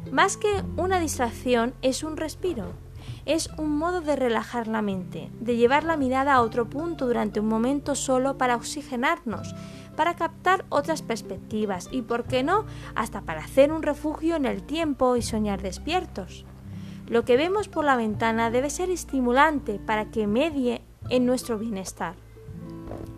Más 0.10 0.38
que 0.38 0.64
una 0.78 1.00
distracción, 1.00 1.74
es 1.82 2.04
un 2.04 2.16
respiro. 2.16 2.74
Es 3.26 3.50
un 3.58 3.78
modo 3.78 4.02
de 4.02 4.16
relajar 4.16 4.68
la 4.68 4.82
mente, 4.82 5.30
de 5.40 5.56
llevar 5.56 5.84
la 5.84 5.98
mirada 5.98 6.34
a 6.34 6.42
otro 6.42 6.70
punto 6.70 7.06
durante 7.06 7.40
un 7.40 7.48
momento 7.48 7.96
solo 7.96 8.38
para 8.38 8.56
oxigenarnos, 8.56 9.54
para 9.96 10.16
captar 10.16 10.66
otras 10.70 11.02
perspectivas 11.02 11.88
y, 11.92 12.02
por 12.02 12.24
qué 12.24 12.44
no, 12.44 12.66
hasta 12.96 13.22
para 13.22 13.42
hacer 13.42 13.72
un 13.72 13.84
refugio 13.84 14.36
en 14.36 14.46
el 14.46 14.64
tiempo 14.64 15.16
y 15.16 15.22
soñar 15.22 15.62
despiertos. 15.62 16.46
Lo 17.08 17.26
que 17.26 17.38
vemos 17.38 17.68
por 17.68 17.86
la 17.86 17.96
ventana 17.96 18.50
debe 18.50 18.70
ser 18.70 18.90
estimulante 18.90 19.80
para 19.80 20.12
que 20.12 20.28
medie 20.28 20.82
en 21.10 21.26
nuestro 21.26 21.60
bienestar. 21.60 22.16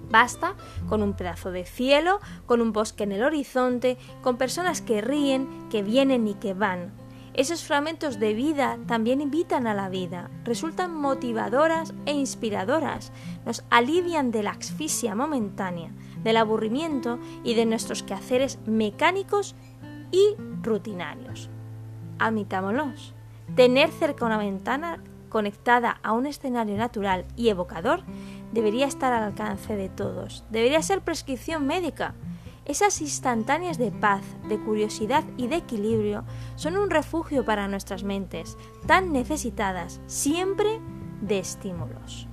Basta 0.10 0.56
con 0.90 1.02
un 1.02 1.14
pedazo 1.14 1.52
de 1.52 1.66
cielo, 1.66 2.20
con 2.46 2.62
un 2.62 2.74
bosque 2.74 3.04
en 3.04 3.14
el 3.14 3.24
horizonte, 3.24 3.98
con 4.22 4.38
personas 4.38 4.82
que 4.82 5.02
ríen, 5.02 5.70
que 5.70 5.82
vienen 5.82 6.28
y 6.28 6.34
que 6.36 6.54
van. 6.54 7.03
Esos 7.34 7.64
fragmentos 7.64 8.20
de 8.20 8.36
vida 8.36 8.78
también 8.86 9.20
invitan 9.20 9.66
a 9.66 9.74
la 9.74 9.90
vida, 9.90 10.30
resultan 10.44 10.94
motivadoras 10.94 11.96
e 12.06 12.14
inspiradoras, 12.14 13.12
nos 13.44 13.64
alivian 13.72 14.30
de 14.30 14.44
la 14.44 14.52
asfixia 14.52 15.16
momentánea, 15.16 15.90
del 16.24 16.38
aburrimiento 16.38 17.18
y 17.44 17.56
de 17.56 17.66
nuestros 17.66 18.04
quehaceres 18.04 18.60
mecánicos 18.68 19.56
y 20.12 20.36
rutinarios. 20.62 21.50
Admitámoslos. 22.20 23.16
Tener 23.56 23.90
cerca 23.92 24.26
una 24.26 24.38
ventana 24.38 25.00
conectada 25.30 26.00
a 26.04 26.12
un 26.12 26.28
escenario 26.28 26.78
natural 26.78 27.26
y 27.36 27.50
evocador 27.50 28.04
debería 28.52 28.86
estar 28.86 29.12
al 29.12 29.24
alcance 29.24 29.76
de 29.76 29.90
todos. 29.90 30.44
Debería 30.52 30.84
ser 30.84 31.02
prescripción 31.02 31.66
médica. 31.66 32.14
Esas 32.66 33.02
instantáneas 33.02 33.78
de 33.78 33.92
paz, 33.92 34.24
de 34.48 34.58
curiosidad 34.58 35.26
y 35.36 35.48
de 35.48 35.58
equilibrio 35.58 36.24
son 36.56 36.78
un 36.78 36.90
refugio 36.90 37.44
para 37.44 37.68
nuestras 37.68 38.04
mentes, 38.04 38.58
tan 38.88 39.12
necesitadas 39.12 40.00
siempre 40.08 40.80
de 41.22 41.40
estímulos. 41.40 42.28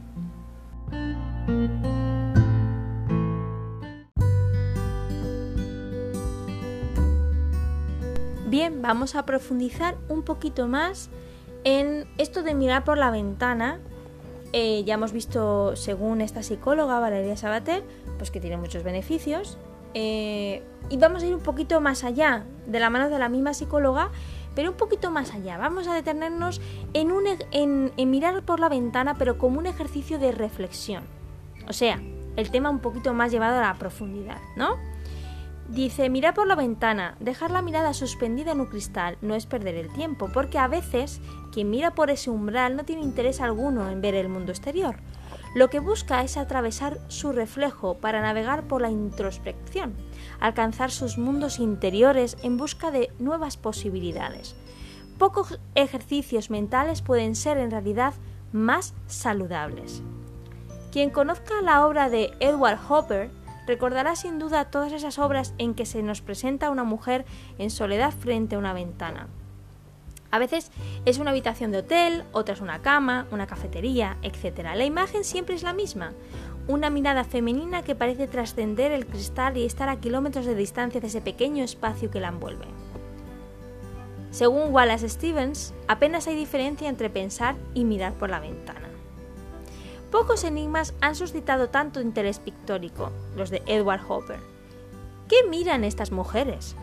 Bien, 8.47 8.83
vamos 8.83 9.17
a 9.17 9.27
profundizar 9.27 9.97
un 10.09 10.23
poquito 10.23 10.69
más 10.69 11.11
en 11.65 12.09
esto 12.19 12.45
de 12.45 12.55
mirar 12.55 12.85
por 12.85 12.99
la 12.99 13.11
ventana. 13.11 13.81
Eh, 14.53 14.85
ya 14.85 14.95
hemos 14.95 15.13
visto, 15.13 15.75
según 15.75 16.21
esta 16.21 16.45
psicóloga 16.45 17.01
Valeria 17.01 17.37
Sabater, 17.37 17.85
pues 18.19 18.31
que 18.31 18.41
tiene 18.41 18.57
muchos 18.57 18.85
beneficios. 18.85 19.59
Eh, 19.95 20.63
y 20.89 20.97
vamos 20.97 21.23
a 21.23 21.27
ir 21.27 21.35
un 21.35 21.43
poquito 21.43 21.81
más 21.81 22.05
allá, 22.05 22.45
de 22.67 22.81
la 22.81 22.91
mano 22.91 23.11
de 23.11 23.19
la 23.19 23.29
misma 23.29 23.55
psicóloga, 23.55 24.11
pero 24.55 24.71
un 24.71 24.77
poquito 24.77 25.11
más 25.11 25.33
allá. 25.33 25.59
Vamos 25.59 25.87
a 25.89 25.95
detenernos 25.95 26.61
en, 26.93 27.13
un, 27.13 27.25
en, 27.53 27.93
en 27.97 28.11
mirar 28.11 28.43
por 28.43 28.61
la 28.61 28.69
ventana, 28.69 29.15
pero 29.15 29.39
como 29.39 29.59
un 29.59 29.67
ejercicio 29.67 30.19
de 30.19 30.33
reflexión. 30.33 31.05
O 31.69 31.73
sea, 31.73 32.01
el 32.37 32.51
tema 32.51 32.71
un 32.71 32.81
poquito 32.81 33.15
más 33.15 33.31
llevado 33.31 33.59
a 33.59 33.63
la 33.63 33.75
profundidad, 33.75 34.39
¿no? 34.57 34.77
Dice, 35.69 36.11
mira 36.11 36.35
por 36.35 36.49
la 36.49 36.57
ventana, 36.57 37.17
dejar 37.21 37.53
la 37.53 37.63
mirada 37.63 37.95
suspendida 37.95 38.51
en 38.51 38.61
un 38.61 38.67
cristal 38.67 39.17
no 39.21 39.37
es 39.37 39.47
perder 39.47 39.77
el 39.77 39.93
tiempo, 39.93 40.29
porque 40.35 40.59
a 40.59 40.67
veces 40.67 41.21
quien 41.53 41.71
mira 41.71 41.95
por 41.95 42.11
ese 42.11 42.29
umbral 42.29 42.77
no 42.77 42.85
tiene 42.85 43.03
interés 43.03 43.41
alguno 43.41 43.89
en 43.89 44.01
ver 44.01 44.17
el 44.17 44.29
mundo 44.29 44.51
exterior. 44.51 44.97
Lo 45.53 45.69
que 45.69 45.81
busca 45.81 46.23
es 46.23 46.37
atravesar 46.37 47.01
su 47.09 47.33
reflejo 47.33 47.95
para 47.95 48.21
navegar 48.21 48.69
por 48.69 48.83
la 48.83 48.91
introspección, 48.91 49.95
alcanzar 50.39 50.93
sus 50.93 51.19
mundos 51.19 51.59
interiores 51.59 52.37
en 52.43 52.57
busca 52.57 52.93
de 52.93 53.13
nuevas 53.19 53.57
posibilidades. 53.57 54.55
Pocos 55.19 55.59
ejercicios 55.75 56.51
mentales 56.51 57.03
pueden 57.03 57.35
ser 57.35 57.59
en 57.59 57.73
realidad 57.73 58.15
más 58.53 58.95
saludables. 59.07 60.03
Quien 60.93 61.11
conozca 61.11 61.61
la 61.63 61.85
obra 61.87 62.09
de 62.09 62.31
Edward 62.39 62.79
Hopper 62.89 63.31
recordará 63.67 64.17
sin 64.17 64.39
duda 64.39 64.71
todas 64.71 64.93
esas 64.93 65.19
obras 65.19 65.55
en 65.59 65.75
que 65.75 65.85
se 65.85 66.03
nos 66.03 66.21
presenta 66.23 66.71
una 66.71 66.85
mujer 66.85 67.25
en 67.59 67.71
soledad 67.71 68.13
frente 68.13 68.55
a 68.55 68.59
una 68.59 68.73
ventana. 68.73 69.29
A 70.31 70.39
veces 70.39 70.71
es 71.05 71.19
una 71.19 71.31
habitación 71.31 71.73
de 71.73 71.79
hotel, 71.79 72.25
otras 72.33 72.61
una 72.61 72.83
cama, 72.83 73.27
una 73.31 73.47
cafetería, 73.47 74.17
etc. 74.23 74.61
La 74.75 74.85
imagen 74.85 75.25
siempre 75.25 75.55
es 75.55 75.63
la 75.63 75.73
misma, 75.73 76.13
una 76.69 76.89
mirada 76.89 77.25
femenina 77.25 77.83
que 77.83 77.97
parece 77.97 78.29
trascender 78.29 78.93
el 78.93 79.07
cristal 79.07 79.57
y 79.57 79.65
estar 79.65 79.89
a 79.89 79.99
kilómetros 79.99 80.47
de 80.47 80.55
distancia 80.55 81.01
de 81.01 81.09
ese 81.09 81.21
pequeño 81.21 81.65
espacio 81.65 82.11
que 82.11 82.21
la 82.21 82.29
envuelve. 82.29 82.67
Según 84.31 84.73
Wallace 84.73 85.09
Stevens, 85.09 85.75
apenas 85.89 86.29
hay 86.29 86.37
diferencia 86.37 86.89
entre 86.89 87.11
pensar 87.11 87.57
y 87.75 87.85
mirar 87.85 88.15
por 88.15 88.31
la 88.31 88.39
ventana. 88.39 88.89
Pocos 90.13 90.45
enigmas 90.45 90.95
han 91.01 91.17
suscitado 91.17 91.71
tanto 91.71 92.01
interés 92.01 92.39
pictórico, 92.39 93.11
los 93.37 93.51
de 93.51 93.63
Edward 93.67 94.03
Hopper. 94.09 94.39
¿Qué 95.29 95.49
miran 95.49 95.83
estas 95.83 96.13
mujeres? 96.13 96.77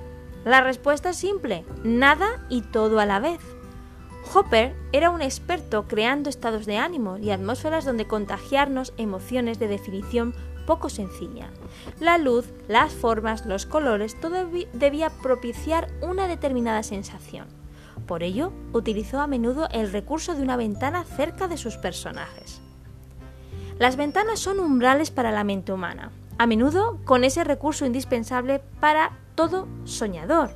La 0.48 0.62
respuesta 0.62 1.10
es 1.10 1.18
simple, 1.18 1.66
nada 1.84 2.42
y 2.48 2.62
todo 2.62 3.01
a 3.01 3.06
la 3.06 3.20
vez. 3.20 3.42
Hopper 4.34 4.77
era 4.94 5.10
un 5.10 5.22
experto 5.22 5.89
creando 5.89 6.30
estados 6.30 6.66
de 6.66 6.77
ánimo 6.77 7.18
y 7.18 7.32
atmósferas 7.32 7.84
donde 7.84 8.08
contagiarnos 8.08 8.94
emociones 8.96 9.60
de 9.60 9.68
definición 9.68 10.34
poco 10.66 10.88
sencilla. 10.88 11.50
La 12.00 12.18
luz, 12.18 12.46
las 12.70 12.94
formas, 12.94 13.46
los 13.46 13.66
colores, 13.66 14.18
todo 14.22 14.48
debía 14.72 15.10
propiciar 15.10 15.89
una 16.01 16.30
determinada 16.30 16.82
sensación. 16.82 17.48
Por 18.06 18.24
ello, 18.24 18.54
utilizó 18.72 19.20
a 19.20 19.27
menudo 19.27 19.68
el 19.74 19.92
recurso 19.92 20.34
de 20.34 20.44
una 20.44 20.56
ventana 20.56 21.04
cerca 21.04 21.50
de 21.50 21.58
sus 21.58 21.75
personajes. 21.75 22.62
Las 23.80 23.98
ventanas 23.98 24.39
son 24.39 24.62
umbrales 24.62 25.12
para 25.12 25.32
la 25.32 25.44
mente 25.44 25.74
humana, 25.74 26.10
a 26.38 26.48
menudo 26.48 27.00
con 27.04 27.25
ese 27.25 27.44
recurso 27.44 27.86
indispensable 27.86 28.62
para 28.80 29.12
todo 29.38 29.67
soñador, 29.86 30.50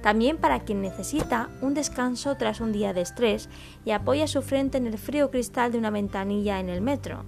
también 0.00 0.38
para 0.38 0.60
quien 0.60 0.80
necesita 0.80 1.50
un 1.60 1.74
descanso 1.74 2.36
tras 2.36 2.60
un 2.60 2.72
día 2.72 2.92
de 2.92 3.00
estrés 3.00 3.48
y 3.84 3.90
apoya 3.90 4.28
su 4.28 4.42
frente 4.42 4.78
en 4.78 4.86
el 4.86 4.96
frío 4.96 5.30
cristal 5.30 5.72
de 5.72 5.78
una 5.78 5.90
ventanilla 5.90 6.60
en 6.60 6.68
el 6.68 6.80
metro. 6.80 7.24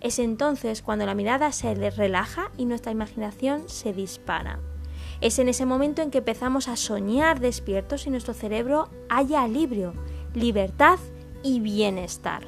Es 0.00 0.20
entonces 0.20 0.82
cuando 0.82 1.04
la 1.04 1.16
mirada 1.16 1.50
se 1.50 1.74
relaja 1.74 2.52
y 2.56 2.64
nuestra 2.64 2.92
imaginación 2.92 3.68
se 3.68 3.92
dispara. 3.92 4.60
Es 5.20 5.40
en 5.40 5.48
ese 5.48 5.66
momento 5.66 6.00
en 6.00 6.12
que 6.12 6.18
empezamos 6.18 6.68
a 6.68 6.76
soñar 6.76 7.40
despiertos 7.40 8.06
y 8.06 8.10
nuestro 8.10 8.32
cerebro 8.32 8.88
haya 9.08 9.42
alivio, 9.42 9.94
libertad 10.32 11.00
y 11.42 11.58
bienestar. 11.58 12.46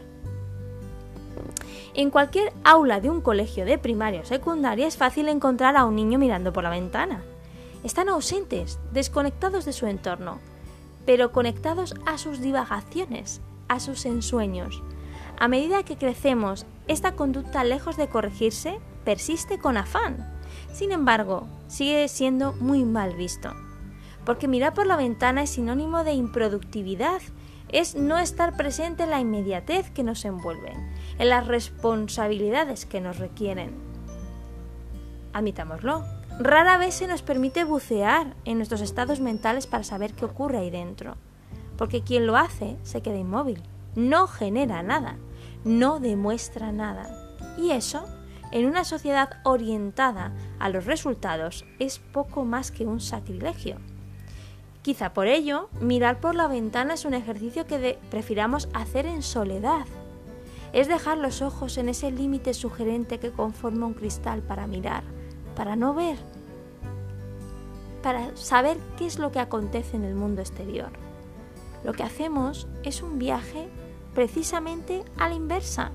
En 1.95 2.11
cualquier 2.11 2.53
aula 2.63 3.01
de 3.01 3.11
un 3.11 3.23
colegio 3.23 3.65
de 3.65 3.77
primaria 3.77 4.21
o 4.21 4.25
secundaria 4.25 4.87
es 4.87 4.97
fácil 4.97 5.29
encontrar 5.29 5.77
a 5.77 5.85
un 5.85 5.97
niño 5.97 6.21
mirando 6.21 6.53
por 6.53 6.63
la 6.63 6.71
ventana. 6.71 7.25
Están 7.85 8.09
ausentes, 8.09 8.79
desconectados 8.93 9.65
de 9.65 9.73
su 9.73 9.87
entorno, 9.87 10.39
pero 11.07 11.33
conectados 11.33 11.95
a 12.07 12.19
sus 12.19 12.41
divagaciones, 12.41 13.41
a 13.69 13.81
sus 13.81 14.05
ensueños. 14.05 14.83
A 15.39 15.49
medida 15.49 15.85
que 15.85 15.97
crecemos, 15.97 16.67
esta 16.89 17.13
conducta, 17.13 17.63
lejos 17.65 17.97
de 17.97 18.09
corregirse, 18.09 18.79
persiste 19.05 19.59
con 19.59 19.77
afán. 19.77 20.29
Sin 20.73 20.91
embargo, 20.91 21.47
sigue 21.69 22.09
siendo 22.09 22.53
muy 22.55 22.85
mal 22.85 23.15
visto. 23.15 23.53
Porque 24.25 24.49
mirar 24.49 24.75
por 24.75 24.87
la 24.87 24.97
ventana 24.97 25.45
es 25.45 25.51
sinónimo 25.51 26.03
de 26.03 26.13
improductividad, 26.13 27.23
es 27.69 27.95
no 27.95 28.19
estar 28.19 28.57
presente 28.57 29.05
en 29.05 29.11
la 29.11 29.21
inmediatez 29.21 29.91
que 29.91 30.03
nos 30.03 30.25
envuelve, 30.25 30.73
en 31.19 31.29
las 31.29 31.47
responsabilidades 31.47 32.87
que 32.87 33.01
nos 33.01 33.19
requieren. 33.19 33.73
Admitámoslo, 35.33 36.05
rara 36.41 36.79
vez 36.79 36.95
se 36.95 37.07
nos 37.07 37.23
permite 37.23 37.65
bucear 37.65 38.35
en 38.45 38.59
nuestros 38.59 38.81
estados 38.81 39.21
mentales 39.21 39.67
para 39.67 39.85
saber 39.85 40.15
qué 40.15 40.25
ocurre 40.25 40.59
ahí 40.59 40.71
dentro, 40.71 41.17
porque 41.77 42.03
quien 42.03 42.27
lo 42.27 42.37
hace 42.37 42.77
se 42.85 43.03
queda 43.03 43.17
inmóvil, 43.17 43.63
no 43.97 44.29
genera 44.29 44.83
nada, 44.83 45.17
no 45.65 45.99
demuestra 45.99 46.71
nada. 46.71 47.37
Y 47.57 47.73
eso, 47.73 48.05
en 48.53 48.67
una 48.67 48.85
sociedad 48.85 49.31
orientada 49.45 50.33
a 50.61 50.69
los 50.69 50.87
resultados, 50.87 51.65
es 51.81 51.99
poco 51.99 52.45
más 52.45 52.71
que 52.71 52.87
un 52.87 53.01
sacrilegio. 53.01 53.77
Quizá 54.83 55.13
por 55.13 55.27
ello, 55.27 55.69
mirar 55.81 56.21
por 56.21 56.37
la 56.37 56.47
ventana 56.47 56.95
es 56.95 57.05
un 57.05 57.15
ejercicio 57.15 57.67
que 57.67 57.99
prefiramos 58.11 58.69
hacer 58.75 59.07
en 59.07 59.23
soledad. 59.23 59.87
Es 60.73 60.87
dejar 60.87 61.19
los 61.19 61.43
ojos 61.43 61.79
en 61.79 61.89
ese 61.89 62.13
límite 62.13 62.55
sugerente 62.55 63.19
que 63.19 63.33
conforma 63.33 63.87
un 63.87 63.95
cristal 63.95 64.41
para 64.43 64.67
mirar, 64.67 65.03
para 65.59 65.75
no 65.75 65.93
ver, 65.93 66.17
para 68.01 68.35
saber 68.37 68.79
qué 68.97 69.07
es 69.07 69.19
lo 69.19 69.33
que 69.33 69.41
acontece 69.41 69.97
en 69.97 70.05
el 70.05 70.15
mundo 70.15 70.41
exterior. 70.41 70.91
Lo 71.83 71.93
que 71.95 72.05
hacemos 72.05 72.69
es 72.85 73.03
un 73.03 73.19
viaje 73.19 73.69
precisamente 74.15 75.03
a 75.19 75.29
la 75.29 75.35
inversa. 75.35 75.91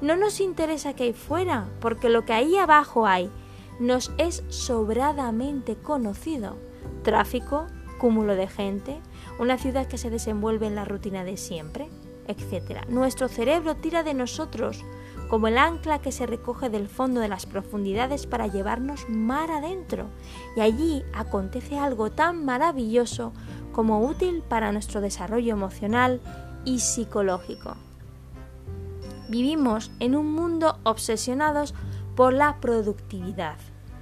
No 0.00 0.14
nos 0.14 0.40
interesa 0.40 0.94
que 0.94 1.02
hay 1.02 1.12
fuera, 1.12 1.68
porque 1.80 2.08
lo 2.08 2.24
que 2.24 2.34
ahí 2.34 2.56
abajo 2.56 3.04
hay 3.04 3.32
nos 3.80 4.12
es 4.16 4.44
sobradamente 4.48 5.74
conocido. 5.74 6.56
Tráfico, 7.02 7.66
cúmulo 7.98 8.36
de 8.36 8.46
gente, 8.46 9.00
una 9.40 9.58
ciudad 9.58 9.88
que 9.88 9.98
se 9.98 10.08
desenvuelve 10.08 10.68
en 10.68 10.76
la 10.76 10.84
rutina 10.84 11.24
de 11.24 11.36
siempre, 11.36 11.88
etc. 12.28 12.86
Nuestro 12.88 13.26
cerebro 13.26 13.74
tira 13.74 14.04
de 14.04 14.14
nosotros 14.14 14.84
como 15.28 15.48
el 15.48 15.58
ancla 15.58 16.00
que 16.00 16.12
se 16.12 16.26
recoge 16.26 16.68
del 16.68 16.88
fondo 16.88 17.20
de 17.20 17.28
las 17.28 17.46
profundidades 17.46 18.26
para 18.26 18.46
llevarnos 18.46 19.08
mar 19.08 19.50
adentro, 19.50 20.06
y 20.56 20.60
allí 20.60 21.02
acontece 21.12 21.78
algo 21.78 22.10
tan 22.10 22.44
maravilloso 22.44 23.32
como 23.72 24.00
útil 24.00 24.42
para 24.48 24.72
nuestro 24.72 25.00
desarrollo 25.00 25.52
emocional 25.52 26.20
y 26.64 26.80
psicológico. 26.80 27.76
Vivimos 29.28 29.90
en 30.00 30.14
un 30.14 30.32
mundo 30.32 30.78
obsesionados 30.84 31.74
por 32.14 32.32
la 32.32 32.60
productividad. 32.60 33.56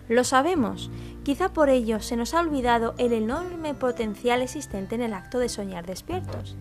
Lo 0.08 0.24
sabemos, 0.24 0.90
quizá 1.22 1.52
por 1.52 1.68
ello 1.70 2.00
se 2.00 2.16
nos 2.16 2.34
ha 2.34 2.40
olvidado 2.40 2.94
el 2.98 3.12
enorme 3.12 3.72
potencial 3.72 4.42
existente 4.42 4.94
en 4.94 5.02
el 5.02 5.14
acto 5.14 5.38
de 5.38 5.48
soñar 5.48 5.86
despiertos. 5.86 6.56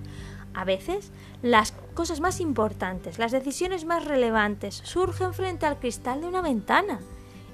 A 0.53 0.63
veces, 0.63 1.11
las 1.41 1.73
cosas 1.93 2.19
más 2.19 2.39
importantes, 2.39 3.19
las 3.19 3.31
decisiones 3.31 3.85
más 3.85 4.05
relevantes, 4.05 4.81
surgen 4.83 5.33
frente 5.33 5.65
al 5.65 5.79
cristal 5.79 6.21
de 6.21 6.27
una 6.27 6.41
ventana. 6.41 6.99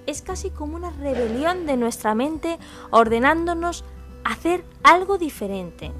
Es 0.05 0.21
casi 0.21 0.49
como 0.49 0.75
una 0.75 0.91
rebelión 0.91 1.65
de 1.65 1.77
nuestra 1.77 2.15
mente 2.15 2.57
ordenándonos 2.91 3.83
hacer 4.23 4.63
algo 4.83 5.17
diferente. 5.17 5.91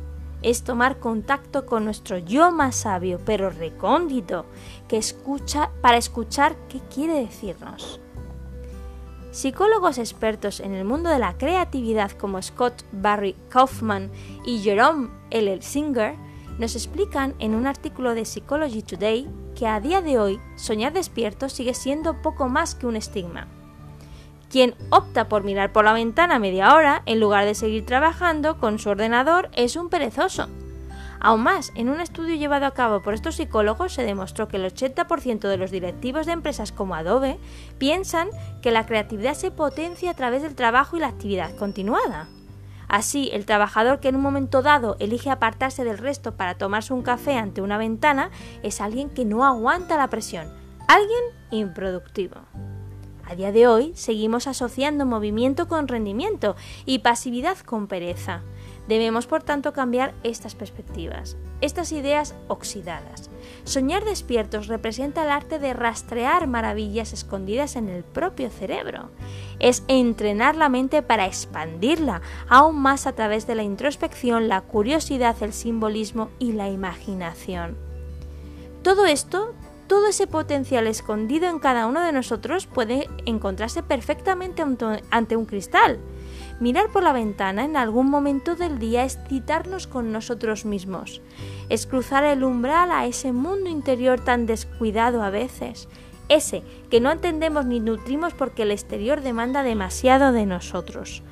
Es 0.42 0.64
tomar 0.64 1.00
contacto 1.00 1.66
con 1.66 1.86
nuestro 1.86 2.18
yo 2.18 2.52
más 2.52 2.76
sabio, 2.76 3.20
pero 3.26 3.50
recóndito, 3.50 4.46
que 4.88 4.98
escucha 4.98 5.72
para 5.82 5.98
escuchar 5.98 6.56
qué 6.70 6.80
quiere 6.94 7.14
decirnos. 7.14 8.00
Psicólogos 9.32 9.98
expertos 9.98 10.60
en 10.60 10.74
el 10.74 10.86
mundo 10.86 11.10
de 11.10 11.20
la 11.20 11.38
creatividad 11.38 12.12
como 12.12 12.42
Scott 12.42 12.84
Barry 12.92 13.36
Kaufman 13.50 14.12
y 14.46 14.60
Jerome 14.60 15.10
L. 15.32 15.62
Singer 15.62 16.16
nos 16.58 16.76
explican 16.76 17.36
en 17.40 17.56
un 17.56 17.68
artículo 17.68 18.14
de 18.14 18.26
Psychology 18.26 18.82
Today 18.82 19.28
que 19.56 19.68
a 19.68 19.80
día 19.80 20.02
de 20.02 20.20
hoy 20.20 20.40
soñar 20.56 20.94
despierto 20.94 21.50
sigue 21.50 21.74
siendo 21.74 22.22
poco 22.22 22.50
más 22.50 22.76
que 22.76 22.88
un 22.88 22.96
estigma. 22.96 23.48
Quien 24.50 24.76
opta 24.90 25.28
por 25.28 25.44
mirar 25.44 25.74
por 25.74 25.86
la 25.86 25.94
ventana 25.94 26.40
media 26.40 26.74
hora 26.74 27.04
en 27.06 27.20
lugar 27.20 27.46
de 27.46 27.56
seguir 27.56 27.86
trabajando 27.86 28.58
con 28.60 28.80
su 28.80 28.90
ordenador 28.90 29.50
es 29.54 29.76
un 29.76 29.90
perezoso. 29.90 30.48
Aún 31.20 31.42
más, 31.42 31.72
en 31.76 31.90
un 31.90 32.00
estudio 32.00 32.36
llevado 32.36 32.66
a 32.66 32.74
cabo 32.74 33.02
por 33.02 33.14
estos 33.14 33.36
psicólogos 33.36 33.94
se 33.94 34.04
demostró 34.04 34.48
que 34.48 34.58
el 34.58 34.66
80% 34.66 35.48
de 35.48 35.58
los 35.58 35.72
directivos 35.72 36.26
de 36.26 36.34
empresas 36.34 36.72
como 36.72 36.96
Adobe 36.96 37.40
piensan 37.78 38.30
que 38.62 38.72
la 38.72 38.86
creatividad 38.86 39.34
se 39.34 39.52
potencia 39.52 40.12
a 40.12 40.14
través 40.14 40.44
del 40.44 40.56
trabajo 40.56 40.96
y 40.96 41.00
la 41.00 41.08
actividad 41.08 41.56
continuada. 41.56 42.28
Así, 42.88 43.30
el 43.34 43.46
trabajador 43.46 44.00
que 44.00 44.10
en 44.10 44.16
un 44.16 44.22
momento 44.22 44.62
dado 44.62 44.96
elige 45.00 45.30
apartarse 45.30 45.84
del 45.84 45.98
resto 45.98 46.36
para 46.36 46.56
tomarse 46.56 46.94
un 46.94 47.02
café 47.02 47.38
ante 47.38 47.62
una 47.62 47.78
ventana 47.78 48.32
es 48.64 48.80
alguien 48.80 49.10
que 49.10 49.26
no 49.26 49.46
aguanta 49.46 49.98
la 49.98 50.10
presión, 50.10 50.48
alguien 50.88 51.24
improductivo. 51.52 52.38
A 53.30 53.36
día 53.36 53.52
de 53.52 53.68
hoy 53.68 53.92
seguimos 53.94 54.48
asociando 54.48 55.06
movimiento 55.06 55.68
con 55.68 55.90
rendimiento 55.90 56.56
y 56.86 57.00
pasividad 57.00 57.58
con 57.58 57.88
pereza. 57.88 58.42
Debemos, 58.88 59.28
por 59.28 59.44
tanto, 59.44 59.74
cambiar 59.74 60.14
estas 60.24 60.56
perspectivas, 60.56 61.36
estas 61.60 61.92
ideas 61.92 62.36
oxidadas. 62.48 63.30
Soñar 63.66 64.06
despiertos 64.06 64.68
representa 64.68 65.26
el 65.26 65.30
arte 65.30 65.60
de 65.60 65.74
rastrear 65.74 66.48
maravillas 66.48 67.12
escondidas 67.12 67.76
en 67.76 67.90
el 67.90 68.06
propio 68.06 68.50
cerebro. 68.50 69.10
Es 69.60 69.84
entrenar 69.90 70.56
la 70.56 70.70
mente 70.70 71.02
para 71.02 71.26
expandirla 71.26 72.22
aún 72.48 72.78
más 72.78 73.08
a 73.08 73.12
través 73.12 73.46
de 73.46 73.56
la 73.56 73.64
introspección, 73.64 74.48
la 74.48 74.62
curiosidad, 74.62 75.36
el 75.44 75.52
simbolismo 75.52 76.30
y 76.40 76.54
la 76.54 76.70
imaginación. 76.70 77.76
Todo 78.84 79.06
esto 79.06 79.54
todo 79.88 80.08
ese 80.08 80.28
potencial 80.28 80.88
escondido 80.88 81.50
en 81.50 81.60
cada 81.60 81.88
uno 81.88 82.02
de 82.02 82.12
nosotros 82.12 82.68
puede 82.68 83.10
encontrarse 83.26 83.84
perfectamente 83.84 84.64
ante 85.10 85.36
un 85.36 85.46
cristal. 85.46 86.00
Mirar 86.60 86.92
por 86.92 87.04
la 87.04 87.14
ventana 87.14 87.66
en 87.66 87.78
algún 87.78 88.10
momento 88.10 88.56
del 88.56 88.80
día 88.80 89.04
es 89.04 89.20
citarnos 89.28 89.88
con 89.88 90.12
nosotros 90.12 90.66
mismos, 90.66 91.22
es 91.70 91.86
cruzar 91.86 92.24
el 92.24 92.44
umbral 92.44 92.92
a 92.92 93.06
ese 93.06 93.32
mundo 93.32 93.70
interior 93.70 94.20
tan 94.20 94.46
descuidado 94.46 95.22
a 95.22 95.30
veces, 95.30 95.88
ese 96.30 96.64
que 96.90 97.00
no 97.00 97.12
entendemos 97.12 97.66
ni 97.66 97.80
nutrimos 97.80 98.34
porque 98.34 98.64
el 98.64 98.72
exterior 98.72 99.22
demanda 99.22 99.64
demasiado 99.64 100.32
de 100.32 100.46
nosotros. 100.46 101.24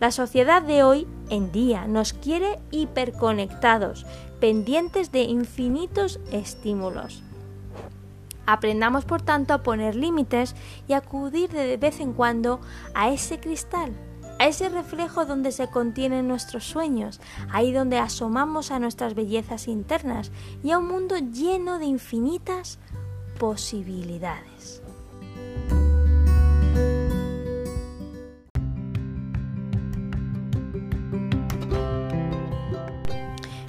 La 0.00 0.10
sociedad 0.10 0.62
de 0.62 0.82
hoy 0.82 1.06
en 1.28 1.52
día 1.52 1.86
nos 1.86 2.14
quiere 2.14 2.58
hiperconectados, 2.70 4.06
pendientes 4.40 5.12
de 5.12 5.22
infinitos 5.24 6.20
estímulos. 6.32 7.22
Aprendamos, 8.50 9.04
por 9.04 9.22
tanto, 9.22 9.54
a 9.54 9.62
poner 9.62 9.94
límites 9.94 10.56
y 10.88 10.94
acudir 10.94 11.50
de 11.50 11.76
vez 11.76 12.00
en 12.00 12.12
cuando 12.12 12.60
a 12.94 13.10
ese 13.10 13.38
cristal 13.38 13.92
a 14.40 14.46
ese 14.46 14.70
reflejo 14.70 15.26
donde 15.26 15.52
se 15.52 15.68
contienen 15.68 16.26
nuestros 16.26 16.64
sueños, 16.64 17.20
ahí 17.52 17.72
donde 17.72 17.98
asomamos 17.98 18.70
a 18.70 18.78
nuestras 18.78 19.14
bellezas 19.14 19.68
internas 19.68 20.32
y 20.64 20.70
a 20.70 20.78
un 20.78 20.88
mundo 20.88 21.16
lleno 21.18 21.78
de 21.78 21.84
infinitas 21.84 22.78
posibilidades. 23.38 24.82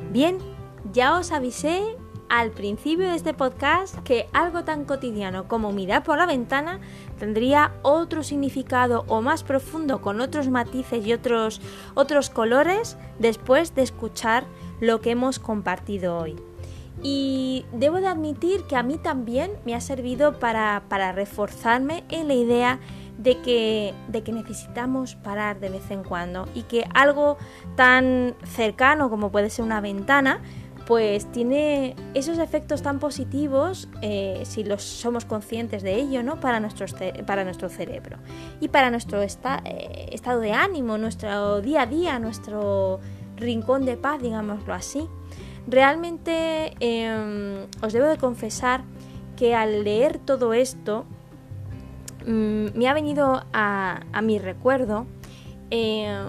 Bien, 0.09 0.37
ya 0.93 1.17
os 1.17 1.33
avisé 1.33 1.97
al 2.31 2.51
principio 2.51 3.09
de 3.09 3.15
este 3.17 3.33
podcast 3.33 3.97
que 4.05 4.29
algo 4.31 4.63
tan 4.63 4.85
cotidiano 4.85 5.49
como 5.49 5.73
mirar 5.73 6.01
por 6.03 6.17
la 6.17 6.25
ventana 6.25 6.79
tendría 7.19 7.73
otro 7.81 8.23
significado 8.23 9.03
o 9.09 9.21
más 9.21 9.43
profundo 9.43 9.99
con 9.99 10.21
otros 10.21 10.47
matices 10.47 11.05
y 11.05 11.11
otros, 11.11 11.59
otros 11.93 12.29
colores 12.29 12.97
después 13.19 13.75
de 13.75 13.81
escuchar 13.81 14.45
lo 14.79 15.01
que 15.01 15.11
hemos 15.11 15.39
compartido 15.39 16.17
hoy. 16.17 16.37
Y 17.03 17.65
debo 17.73 17.99
de 17.99 18.07
admitir 18.07 18.63
que 18.63 18.77
a 18.77 18.83
mí 18.83 18.97
también 18.97 19.51
me 19.65 19.75
ha 19.75 19.81
servido 19.81 20.39
para, 20.39 20.83
para 20.87 21.11
reforzarme 21.11 22.05
en 22.07 22.29
la 22.29 22.33
idea 22.33 22.79
de 23.17 23.39
que, 23.41 23.93
de 24.07 24.23
que 24.23 24.31
necesitamos 24.31 25.15
parar 25.15 25.59
de 25.59 25.69
vez 25.69 25.91
en 25.91 26.03
cuando 26.03 26.47
y 26.55 26.63
que 26.63 26.85
algo 26.93 27.37
tan 27.75 28.35
cercano 28.45 29.09
como 29.09 29.31
puede 29.31 29.49
ser 29.49 29.65
una 29.65 29.81
ventana, 29.81 30.41
pues 30.91 31.25
tiene 31.31 31.95
esos 32.13 32.37
efectos 32.37 32.81
tan 32.81 32.99
positivos 32.99 33.87
eh, 34.01 34.41
si 34.43 34.65
los 34.65 34.83
somos 34.83 35.23
conscientes 35.23 35.83
de 35.83 35.95
ello, 35.95 36.21
¿no? 36.21 36.41
Para, 36.41 36.61
para 37.25 37.45
nuestro 37.45 37.69
cerebro 37.69 38.17
y 38.59 38.67
para 38.67 38.91
nuestro 38.91 39.21
eh, 39.21 40.09
estado 40.11 40.41
de 40.41 40.51
ánimo, 40.51 40.97
nuestro 40.97 41.61
día 41.61 41.83
a 41.83 41.85
día, 41.85 42.19
nuestro 42.19 42.99
rincón 43.37 43.85
de 43.85 43.95
paz, 43.95 44.21
digámoslo 44.21 44.73
así. 44.73 45.07
Realmente 45.65 46.73
em, 46.81 47.67
os 47.81 47.93
debo 47.93 48.07
de 48.07 48.17
confesar 48.17 48.83
que 49.37 49.55
al 49.55 49.85
leer 49.85 50.17
todo 50.17 50.51
esto 50.51 51.05
mm, 52.27 52.77
me 52.77 52.89
ha 52.89 52.93
venido 52.93 53.45
a, 53.53 54.01
mi 54.21 54.39
recuerdo 54.39 55.05
eh, 55.69 56.21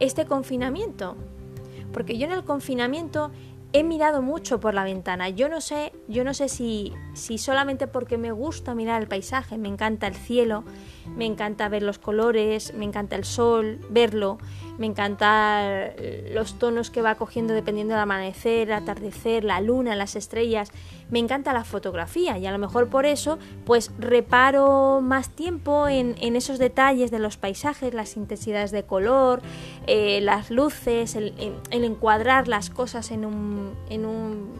este 0.00 0.26
confinamiento. 0.26 1.16
Porque 1.92 2.18
yo 2.18 2.26
en 2.26 2.32
el 2.32 2.44
confinamiento 2.44 3.30
he 3.72 3.84
mirado 3.84 4.22
mucho 4.22 4.60
por 4.60 4.72
la 4.74 4.84
ventana. 4.84 5.28
Yo 5.28 5.48
no 5.48 5.60
sé, 5.60 5.92
yo 6.08 6.24
no 6.24 6.32
sé 6.32 6.48
si, 6.48 6.94
si 7.12 7.36
solamente 7.36 7.86
porque 7.86 8.16
me 8.16 8.32
gusta 8.32 8.74
mirar 8.74 9.02
el 9.02 9.08
paisaje, 9.08 9.58
me 9.58 9.68
encanta 9.68 10.06
el 10.06 10.14
cielo, 10.14 10.64
me 11.16 11.26
encanta 11.26 11.68
ver 11.68 11.82
los 11.82 11.98
colores, 11.98 12.72
me 12.74 12.86
encanta 12.86 13.16
el 13.16 13.24
sol, 13.24 13.78
verlo, 13.90 14.38
me 14.78 14.86
encanta 14.86 15.92
los 16.32 16.58
tonos 16.58 16.90
que 16.90 17.02
va 17.02 17.16
cogiendo 17.16 17.52
dependiendo 17.52 17.94
del 17.94 18.02
amanecer, 18.02 18.68
el 18.68 18.74
atardecer, 18.74 19.44
la 19.44 19.60
luna, 19.60 19.96
las 19.96 20.16
estrellas. 20.16 20.72
Me 21.10 21.18
encanta 21.18 21.52
la 21.52 21.64
fotografía 21.64 22.36
y 22.38 22.46
a 22.46 22.52
lo 22.52 22.58
mejor 22.58 22.88
por 22.88 23.06
eso 23.06 23.38
pues 23.64 23.90
reparo 23.98 25.00
más 25.00 25.30
tiempo 25.30 25.88
en, 25.88 26.14
esos 26.36 26.58
detalles 26.58 27.10
de 27.10 27.18
los 27.18 27.36
paisajes, 27.36 27.94
las 27.94 28.16
intensidades 28.16 28.70
de 28.70 28.82
color, 28.82 29.40
eh, 29.86 30.20
las 30.20 30.50
luces, 30.50 31.16
el, 31.16 31.32
encuadrar 31.70 32.46
las 32.48 32.70
cosas 32.70 33.10
en 33.10 33.24
un, 33.24 33.74
en 33.88 34.04
un, 34.04 34.52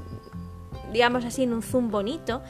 digamos 0.92 1.24
así, 1.24 1.42
en 1.42 1.52
un 1.52 1.62
zoom 1.62 1.90
bonito. 1.90 2.42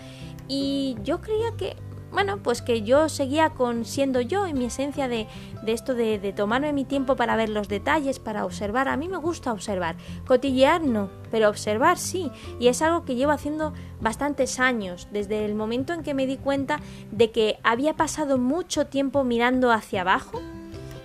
Y 0.47 0.97
yo 1.03 1.21
creía 1.21 1.51
que 1.57 1.77
bueno, 2.11 2.39
pues 2.43 2.63
que 2.63 2.83
yo 2.83 3.09
seguía 3.09 3.51
con 3.51 3.85
siendo 3.85 4.21
yo 4.21 4.47
en 4.47 4.59
mi 4.59 4.65
esencia 4.65 5.09
de, 5.09 5.27
esto 5.67 5.95
de, 5.95 6.19
de, 6.19 6.33
tomarme 6.33 6.73
mi 6.73 6.85
tiempo 6.85 7.17
para 7.17 7.37
ver 7.37 7.51
los 7.51 7.69
detalles, 7.69 8.19
para 8.19 8.45
observar. 8.45 8.89
A 8.89 8.97
mí 8.97 9.09
me 9.09 9.19
gusta 9.19 9.53
observar, 9.53 9.97
cotillear 10.27 10.83
no, 10.83 11.11
pero 11.31 11.49
observar 11.49 11.99
sí. 11.99 12.31
Y 12.59 12.69
es 12.69 12.81
algo 12.81 13.05
que 13.05 13.15
llevo 13.15 13.33
haciendo 13.33 13.75
bastantes 14.01 14.59
años, 14.59 15.09
desde 15.13 15.45
el 15.45 15.55
momento 15.55 15.93
en 15.93 16.03
que 16.03 16.15
me 16.15 16.27
di 16.27 16.39
cuenta 16.39 16.81
de 17.11 17.31
que 17.31 17.59
había 17.63 17.95
pasado 17.95 18.39
mucho 18.39 18.87
tiempo 18.87 19.23
mirando 19.23 19.71
hacia 19.71 20.01
abajo 20.01 20.41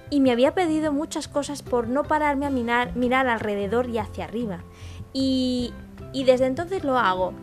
y 0.09 0.19
me 0.19 0.31
había 0.31 0.53
pedido 0.53 0.93
muchas 0.93 1.27
cosas 1.27 1.63
por 1.63 1.87
no 1.87 2.03
pararme 2.03 2.45
a 2.45 2.49
mirar, 2.49 2.95
mirar 2.95 3.27
alrededor 3.27 3.89
y 3.89 3.97
hacia 3.97 4.25
arriba. 4.25 4.59
Y, 5.11 5.73
y 6.13 6.23
desde 6.23 6.45
entonces 6.45 6.83
lo 6.83 6.97
hago. 6.97 7.33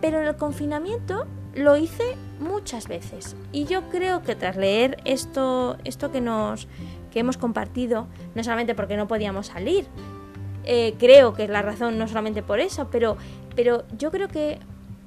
Pero 0.00 0.20
en 0.20 0.26
el 0.26 0.36
confinamiento 0.36 1.26
lo 1.56 1.76
hice 1.76 2.16
muchas 2.38 2.86
veces. 2.86 3.34
Y 3.50 3.64
yo 3.64 3.88
creo 3.90 4.22
que 4.22 4.36
tras 4.36 4.56
leer 4.56 4.98
esto, 5.04 5.76
esto 5.84 6.12
que 6.12 6.20
nos 6.20 6.68
que 7.10 7.20
hemos 7.20 7.38
compartido, 7.38 8.06
no 8.34 8.44
solamente 8.44 8.74
porque 8.74 8.96
no 8.96 9.08
podíamos 9.08 9.46
salir, 9.46 9.86
eh, 10.64 10.94
creo 10.98 11.32
que 11.32 11.44
es 11.44 11.50
la 11.50 11.62
razón 11.62 11.96
no 11.96 12.06
solamente 12.08 12.42
por 12.42 12.60
eso, 12.60 12.88
pero, 12.90 13.16
pero 13.54 13.84
yo 13.96 14.10
creo 14.10 14.28
que 14.28 14.58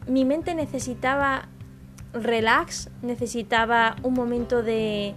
mi 0.07 0.25
mente 0.25 0.55
necesitaba 0.55 1.49
relax, 2.13 2.89
necesitaba 3.03 3.95
un 4.01 4.15
momento 4.15 4.63
de, 4.63 5.13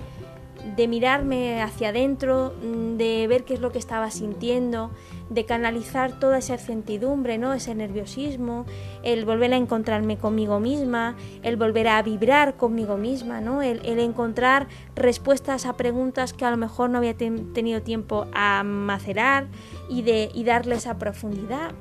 de 0.77 0.89
mirarme 0.89 1.63
hacia 1.63 1.89
adentro, 1.89 2.53
de 2.61 3.27
ver 3.27 3.45
qué 3.45 3.55
es 3.55 3.61
lo 3.61 3.73
que 3.73 3.79
estaba 3.79 4.11
sintiendo, 4.11 4.91
de 5.31 5.45
canalizar 5.45 6.19
toda 6.19 6.39
esa 6.39 6.55
incertidumbre, 6.55 7.39
¿no? 7.39 7.53
ese 7.53 7.75
nerviosismo, 7.75 8.67
el 9.03 9.25
volver 9.25 9.53
a 9.55 9.57
encontrarme 9.57 10.17
conmigo 10.17 10.61
misma, 10.61 11.17
el 11.43 11.57
volver 11.57 11.89
a 11.89 12.03
vibrar 12.03 12.57
conmigo 12.57 12.97
misma, 12.97 13.41
¿no? 13.41 13.63
el, 13.63 13.81
encontrar 13.99 14.69
respuestas 14.95 15.67
a 15.67 15.77
preguntas 15.77 16.33
que 16.33 16.45
a 16.45 16.51
lo 16.51 16.57
mejor 16.57 16.91
no 16.91 16.99
había 16.99 17.17
tenido 17.17 17.83
tiempo 17.83 18.27
a 18.33 18.63
macerar 18.65 19.47
y, 19.89 20.03
de, 20.03 20.31
y 20.35 20.45
darle 20.45 20.77
esa 20.77 20.99
profundidad. 20.99 21.73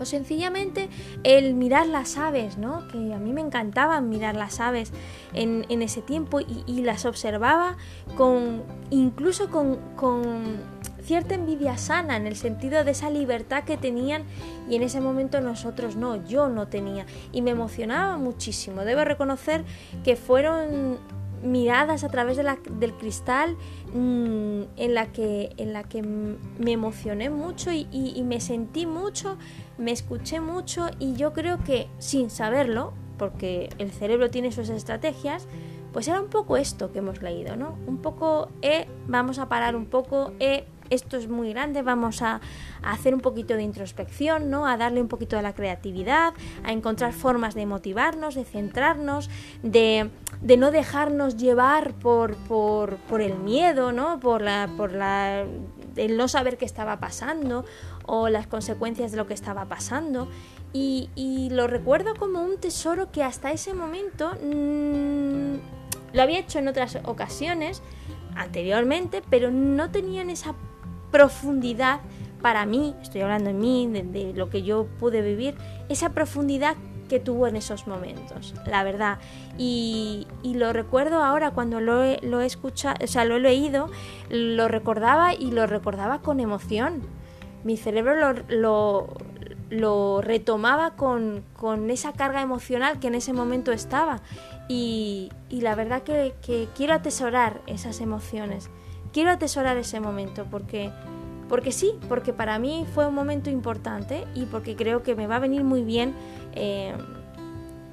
O 0.00 0.04
sencillamente 0.04 0.88
el 1.22 1.54
mirar 1.54 1.86
las 1.86 2.16
aves, 2.16 2.58
¿no? 2.58 2.88
Que 2.88 3.14
a 3.14 3.18
mí 3.18 3.32
me 3.32 3.40
encantaban 3.40 4.08
mirar 4.08 4.34
las 4.34 4.58
aves 4.58 4.90
en, 5.32 5.64
ese 5.82 6.02
tiempo 6.02 6.40
y, 6.40 6.82
las 6.82 7.04
observaba 7.04 7.76
con 8.16 8.64
incluso 8.90 9.48
con 9.50 9.78
cierta 11.04 11.34
envidia 11.34 11.76
sana 11.76 12.16
en 12.16 12.26
el 12.26 12.36
sentido 12.36 12.84
de 12.84 12.92
esa 12.92 13.10
libertad 13.10 13.64
que 13.64 13.76
tenían 13.76 14.24
y 14.68 14.76
en 14.76 14.82
ese 14.82 15.00
momento 15.00 15.40
nosotros 15.40 15.96
no, 15.96 16.24
yo 16.26 16.48
no 16.48 16.68
tenía 16.68 17.06
y 17.32 17.42
me 17.42 17.50
emocionaba 17.50 18.16
muchísimo. 18.16 18.84
Debo 18.84 19.04
reconocer 19.04 19.64
que 20.04 20.16
fueron 20.16 20.98
miradas 21.42 22.04
a 22.04 22.08
través 22.08 22.36
de 22.36 22.44
la, 22.44 22.58
del 22.78 22.94
cristal 22.94 23.56
mm, 23.92 24.62
en, 24.76 24.94
la 24.94 25.10
que, 25.12 25.52
en 25.56 25.72
la 25.72 25.82
que 25.82 26.02
me 26.02 26.72
emocioné 26.72 27.30
mucho 27.30 27.72
y, 27.72 27.88
y 27.90 28.22
me 28.22 28.40
sentí 28.40 28.86
mucho, 28.86 29.36
me 29.78 29.92
escuché 29.92 30.40
mucho 30.40 30.86
y 30.98 31.14
yo 31.14 31.32
creo 31.32 31.62
que 31.64 31.88
sin 31.98 32.30
saberlo, 32.30 32.92
porque 33.18 33.70
el 33.78 33.90
cerebro 33.90 34.30
tiene 34.30 34.52
sus 34.52 34.68
estrategias, 34.68 35.46
pues 35.92 36.08
era 36.08 36.20
un 36.20 36.28
poco 36.28 36.56
esto 36.56 36.90
que 36.90 37.00
hemos 37.00 37.22
leído, 37.22 37.56
¿no? 37.56 37.76
Un 37.86 37.98
poco, 37.98 38.48
eh, 38.62 38.86
vamos 39.06 39.38
a 39.38 39.48
parar 39.48 39.76
un 39.76 39.86
poco, 39.86 40.32
eh, 40.40 40.64
esto 40.92 41.16
es 41.16 41.28
muy 41.28 41.50
grande, 41.52 41.82
vamos 41.82 42.22
a, 42.22 42.40
hacer 42.82 43.14
un 43.14 43.20
poquito 43.20 43.54
de 43.54 43.62
introspección, 43.62 44.50
¿no? 44.50 44.66
A 44.66 44.76
darle 44.76 45.00
un 45.00 45.08
poquito 45.08 45.36
de 45.36 45.42
la 45.42 45.54
creatividad, 45.54 46.34
a 46.64 46.72
encontrar 46.72 47.12
formas 47.12 47.54
de 47.54 47.64
motivarnos, 47.64 48.34
de 48.34 48.44
centrarnos, 48.44 49.30
de, 49.62 50.10
no 50.58 50.70
dejarnos 50.70 51.36
llevar 51.36 51.94
por, 51.94 52.36
por, 52.36 53.20
el 53.20 53.34
miedo, 53.38 53.92
¿no? 53.92 54.20
Por 54.20 54.42
la, 54.42 54.68
por 54.76 54.92
la, 54.92 55.44
el 55.96 56.16
no 56.16 56.28
saber 56.28 56.58
qué 56.58 56.64
estaba 56.64 56.98
pasando 56.98 57.64
o 58.04 58.28
las 58.28 58.46
consecuencias 58.46 59.12
de 59.12 59.16
lo 59.16 59.26
que 59.26 59.34
estaba 59.34 59.66
pasando. 59.66 60.28
Y, 60.74 61.48
lo 61.52 61.66
recuerdo 61.66 62.14
como 62.14 62.42
un 62.42 62.58
tesoro 62.58 63.12
que 63.12 63.22
hasta 63.22 63.52
ese 63.52 63.74
momento 63.74 64.32
mm, 64.42 65.56
lo 66.14 66.22
había 66.22 66.38
hecho 66.38 66.58
en 66.58 66.68
otras 66.68 66.98
ocasiones 67.04 67.82
anteriormente, 68.34 69.22
pero 69.28 69.50
no 69.50 69.90
tenían 69.90 70.30
esa 70.30 70.54
profundidad 71.12 72.00
para 72.42 72.66
mí, 72.66 72.96
estoy 73.00 73.20
hablando 73.20 73.48
de 73.48 73.54
mí, 73.54 73.86
de, 73.86 74.32
lo 74.34 74.50
que 74.50 74.62
yo 74.62 74.86
pude 74.98 75.22
vivir, 75.22 75.54
esa 75.88 76.10
profundidad 76.10 76.74
que 77.08 77.20
tuvo 77.20 77.46
en 77.46 77.56
esos 77.56 77.86
momentos, 77.86 78.54
la 78.66 78.82
verdad. 78.82 79.18
Y, 79.56 80.26
lo 80.42 80.72
recuerdo 80.72 81.22
ahora 81.22 81.52
cuando 81.52 81.80
lo 81.80 82.02
he, 82.02 82.18
lo 82.22 82.40
he 82.40 82.46
escuchado, 82.46 82.96
o 83.02 83.06
sea, 83.06 83.24
lo 83.24 83.36
he 83.36 83.40
leído, 83.40 83.88
lo 84.28 84.66
recordaba 84.66 85.34
y 85.34 85.52
lo 85.52 85.66
recordaba 85.66 86.20
con 86.20 86.40
emoción. 86.40 87.02
Mi 87.62 87.76
cerebro 87.76 88.34
lo, 88.48 90.20
retomaba 90.22 90.96
con, 90.96 91.44
esa 91.90 92.12
carga 92.12 92.42
emocional 92.42 92.98
que 92.98 93.06
en 93.06 93.14
ese 93.14 93.32
momento 93.32 93.70
estaba. 93.70 94.20
Y, 94.68 95.30
la 95.50 95.76
verdad 95.76 96.02
que 96.02 96.68
quiero 96.74 96.94
atesorar 96.94 97.60
esas 97.66 98.00
emociones 98.00 98.70
quiero 99.12 99.30
atesorar 99.30 99.76
ese 99.76 100.00
momento 100.00 100.46
porque 100.50 100.90
porque 101.48 101.70
sí, 101.70 101.92
porque 102.08 102.32
para 102.32 102.58
mí 102.58 102.86
fue 102.94 103.06
un 103.06 103.14
momento 103.14 103.50
importante 103.50 104.24
y 104.34 104.46
porque 104.46 104.74
creo 104.74 105.02
que 105.02 105.14
me 105.14 105.26
va 105.26 105.36
a 105.36 105.38
venir 105.38 105.64
muy 105.64 105.82
bien 105.82 106.14
eh, 106.54 106.94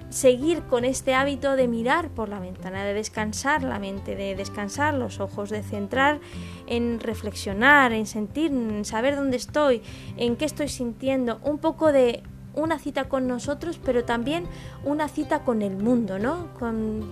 seguir 0.10 0.62
con 0.64 0.86
este 0.86 1.14
hábito 1.14 1.56
de 1.56 1.68
mirar 1.68 2.10
por 2.10 2.30
la 2.30 2.40
ventana, 2.40 2.84
de 2.84 2.94
descansar 2.94 3.64
la 3.64 3.78
mente, 3.80 4.16
de 4.16 4.36
descansar 4.36 4.94
los 4.94 5.20
ojos, 5.20 5.50
de 5.50 5.62
centrar 5.62 6.20
en 6.68 7.00
reflexionar, 7.00 7.92
en 7.92 8.06
sentir, 8.06 8.52
en 8.52 8.86
saber 8.86 9.16
dónde 9.16 9.38
estoy, 9.38 9.82
en 10.18 10.36
qué 10.36 10.46
estoy 10.46 10.70
sintiendo, 10.70 11.40
un 11.44 11.60
poco 11.60 11.92
de 11.92 12.24
una 12.54 12.80
cita 12.80 13.10
con 13.10 13.28
nosotros, 13.28 13.80
pero 13.84 14.04
también 14.06 14.46
una 14.84 15.08
cita 15.08 15.44
con 15.44 15.62
el 15.62 15.78
mundo, 15.78 16.20
¿no? 16.20 16.48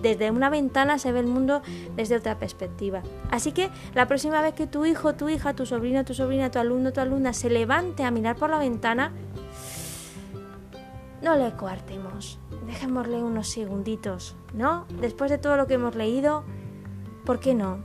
Desde 0.02 0.30
una 0.30 0.50
ventana 0.50 0.98
se 0.98 1.12
ve 1.12 1.20
el 1.20 1.26
mundo 1.26 1.62
desde 1.96 2.16
otra 2.16 2.38
perspectiva. 2.38 3.02
Así 3.30 3.52
que 3.52 3.70
la 3.94 4.06
próxima 4.06 4.42
vez 4.42 4.54
que 4.54 4.66
tu 4.66 4.84
hijo, 4.84 5.14
tu 5.14 5.28
hija, 5.28 5.54
tu 5.54 5.66
sobrino, 5.66 6.04
tu 6.04 6.14
sobrina, 6.14 6.50
tu 6.50 6.58
alumno, 6.58 6.92
tu 6.92 7.00
alumna 7.00 7.32
se 7.32 7.50
levante 7.50 8.04
a 8.04 8.10
mirar 8.10 8.36
por 8.36 8.50
la 8.50 8.58
ventana, 8.58 9.12
no 11.22 11.36
le 11.36 11.52
coartemos, 11.52 12.38
dejémosle 12.66 13.22
unos 13.22 13.48
segunditos, 13.48 14.36
¿no? 14.54 14.86
Después 15.00 15.30
de 15.30 15.38
todo 15.38 15.56
lo 15.56 15.66
que 15.66 15.74
hemos 15.74 15.96
leído, 15.96 16.44
¿por 17.24 17.40
qué 17.40 17.54
no? 17.54 17.78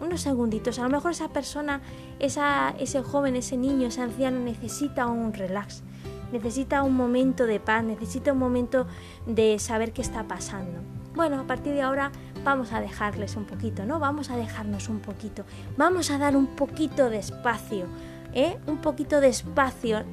Unos 0.00 0.20
segunditos, 0.20 0.78
a 0.78 0.82
lo 0.82 0.90
mejor 0.90 1.12
esa 1.12 1.28
persona, 1.28 1.80
esa, 2.18 2.74
ese 2.78 3.02
joven, 3.02 3.34
ese 3.34 3.56
niño, 3.56 3.88
ese 3.88 4.02
anciano 4.02 4.38
necesita 4.40 5.06
un 5.06 5.32
relax, 5.32 5.82
necesita 6.32 6.82
un 6.82 6.96
momento 6.96 7.46
de 7.46 7.60
paz, 7.60 7.84
necesita 7.84 8.32
un 8.32 8.38
momento 8.38 8.86
de 9.26 9.58
saber 9.58 9.92
qué 9.92 10.02
está 10.02 10.24
pasando. 10.24 10.80
Bueno, 11.14 11.40
a 11.40 11.46
partir 11.46 11.72
de 11.72 11.82
ahora 11.82 12.12
vamos 12.44 12.72
a 12.72 12.80
dejarles 12.80 13.36
un 13.36 13.44
poquito, 13.44 13.86
¿no? 13.86 13.98
Vamos 13.98 14.30
a 14.30 14.36
dejarnos 14.36 14.88
un 14.88 15.00
poquito, 15.00 15.44
vamos 15.76 16.10
a 16.10 16.18
dar 16.18 16.36
un 16.36 16.46
poquito 16.46 17.08
de 17.08 17.18
espacio, 17.18 17.86
¿eh? 18.34 18.58
Un 18.66 18.78
poquito 18.78 19.20
de 19.20 19.28
espacio, 19.28 20.04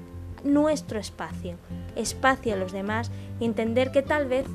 nuestro 0.44 1.00
espacio, 1.00 1.58
espacio 1.96 2.54
a 2.54 2.58
los 2.58 2.72
demás 2.72 3.12
y 3.40 3.46
entender 3.46 3.92
que 3.92 4.02
tal 4.02 4.28
vez, 4.28 4.46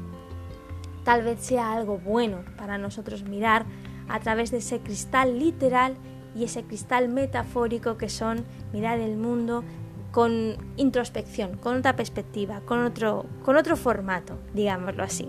tal 1.04 1.22
vez 1.22 1.40
sea 1.40 1.72
algo 1.72 1.98
bueno 1.98 2.38
para 2.56 2.78
nosotros 2.78 3.24
mirar 3.24 3.66
a 4.08 4.20
través 4.20 4.50
de 4.50 4.58
ese 4.58 4.80
cristal 4.80 5.38
literal 5.38 5.96
y 6.34 6.44
ese 6.44 6.62
cristal 6.62 7.08
metafórico 7.08 7.96
que 7.96 8.08
son 8.08 8.44
mirar 8.72 9.00
el 9.00 9.16
mundo 9.16 9.64
con 10.10 10.56
introspección, 10.76 11.56
con 11.56 11.76
otra 11.76 11.96
perspectiva, 11.96 12.60
con 12.64 12.84
otro, 12.84 13.26
con 13.44 13.56
otro 13.56 13.76
formato, 13.76 14.38
digámoslo 14.54 15.02
así. 15.02 15.28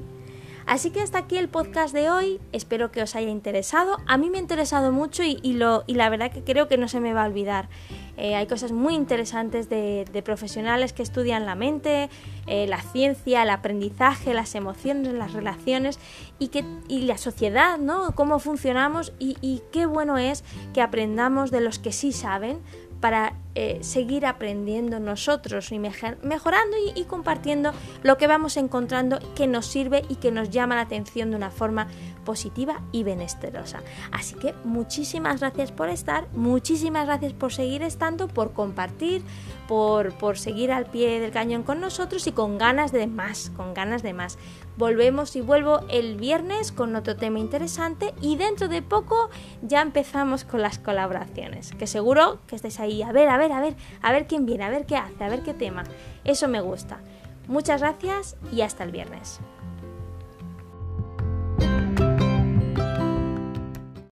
Así 0.69 0.91
que 0.91 1.01
hasta 1.01 1.17
aquí 1.17 1.35
el 1.35 1.49
podcast 1.49 1.95
de 1.95 2.11
hoy, 2.11 2.39
espero 2.51 2.91
que 2.91 3.01
os 3.01 3.15
haya 3.15 3.31
interesado. 3.31 3.97
A 4.05 4.17
mí 4.19 4.29
me 4.29 4.37
ha 4.37 4.41
interesado 4.41 4.91
mucho 4.91 5.23
y, 5.23 5.53
lo, 5.53 5.83
y 5.87 5.95
la 5.95 6.09
verdad 6.09 6.31
que 6.31 6.43
creo 6.43 6.67
que 6.67 6.77
no 6.77 6.87
se 6.87 6.99
me 6.99 7.11
va 7.11 7.23
a 7.23 7.27
olvidar. 7.27 7.69
Eh, 8.17 8.35
hay 8.35 8.45
cosas 8.45 8.71
muy 8.71 8.93
interesantes 8.93 9.67
de, 9.67 10.05
profesionales 10.23 10.93
que 10.93 11.01
estudian 11.01 11.47
la 11.47 11.55
mente, 11.55 12.11
eh, 12.45 12.67
la 12.67 12.83
ciencia, 12.83 13.41
el 13.41 13.49
aprendizaje, 13.49 14.35
las 14.35 14.53
emociones, 14.53 15.11
las 15.13 15.33
relaciones 15.33 15.97
y, 16.37 16.49
que, 16.49 16.63
y 16.87 17.01
la 17.01 17.17
sociedad, 17.17 17.79
¿no? 17.79 18.11
Cómo 18.13 18.37
funcionamos 18.37 19.11
y, 19.17 19.37
y 19.41 19.63
qué 19.71 19.87
bueno 19.87 20.19
es 20.19 20.43
que 20.75 20.83
aprendamos 20.83 21.49
de 21.49 21.61
los 21.61 21.79
que 21.79 21.91
sí 21.91 22.11
saben 22.11 22.59
para 22.99 23.33
eh, 23.55 23.79
seguir 23.81 24.27
aprendiendo 24.27 24.99
nosotros 24.99 25.71
y 25.71 25.79
mejorando 25.79 26.77
y, 26.95 27.03
compartiendo 27.05 27.71
lo 28.03 28.17
que 28.17 28.27
vamos 28.27 28.57
encontrando 28.57 29.19
que 29.35 29.47
nos 29.47 29.65
sirve 29.65 30.03
y 30.07 30.17
que 30.17 30.31
nos 30.31 30.51
llama 30.51 30.75
la 30.75 30.81
atención 30.81 31.31
de 31.31 31.35
una 31.35 31.49
forma 31.49 31.88
positiva 32.25 32.81
y 32.91 33.01
benesterosa. 33.01 33.81
Así 34.12 34.35
que 34.35 34.53
muchísimas 34.63 35.39
gracias 35.39 35.71
por 35.71 35.89
estar, 35.89 36.27
muchísimas 36.33 37.07
gracias 37.07 37.33
por 37.33 37.51
seguir 37.51 37.81
estando, 37.81 38.27
por 38.27 38.53
compartir, 38.53 39.23
por, 39.67 40.13
por 40.13 40.38
seguir 40.38 40.71
al 40.71 40.85
pie 40.85 41.19
del 41.19 41.31
cañón 41.31 41.63
con 41.63 41.79
nosotros 41.81 42.27
y 42.27 42.31
con 42.31 42.59
ganas 42.59 42.91
de 42.91 43.07
más, 43.07 43.51
con 43.57 43.73
ganas 43.73 44.03
de 44.03 44.13
más. 44.13 44.38
Volvemos 44.77 45.35
y 45.35 45.41
vuelvo 45.41 45.81
el 45.89 46.15
viernes 46.15 46.71
con 46.71 46.95
otro 46.95 47.17
tema 47.17 47.39
interesante 47.39 48.13
y 48.21 48.38
dentro 48.38 48.69
de 48.69 48.81
poco 48.81 49.29
ya 49.62 49.81
empezamos 49.81 50.45
con 50.45 50.62
las 50.62 50.79
colaboraciones, 50.79 51.71
que 51.73 51.88
seguro 51.88 52.39
que 52.47 52.55
estáis 52.55 52.79
ahí 52.79 53.01
a 53.01 53.12
ver, 53.12 53.27
a 53.27 53.38
ver, 53.39 53.52
a 53.52 53.62
ver, 53.62 53.75
a 54.02 54.12
ver 54.12 54.28
quién 54.28 54.45
viene, 54.45 54.63
a 54.63 54.69
ver 54.69 54.86
qué 54.86 54.97
hace, 54.97 55.23
a 55.23 55.30
ver 55.30 55.41
qué 55.41 55.54
tema. 55.54 55.84
Eso 56.23 56.47
me 56.47 56.62
gusta. 56.62 56.99
Muchas 57.47 57.82
gracias 57.82 58.38
y 58.52 58.62
hasta 58.62 58.84
el 58.84 58.91
viernes. 58.91 59.39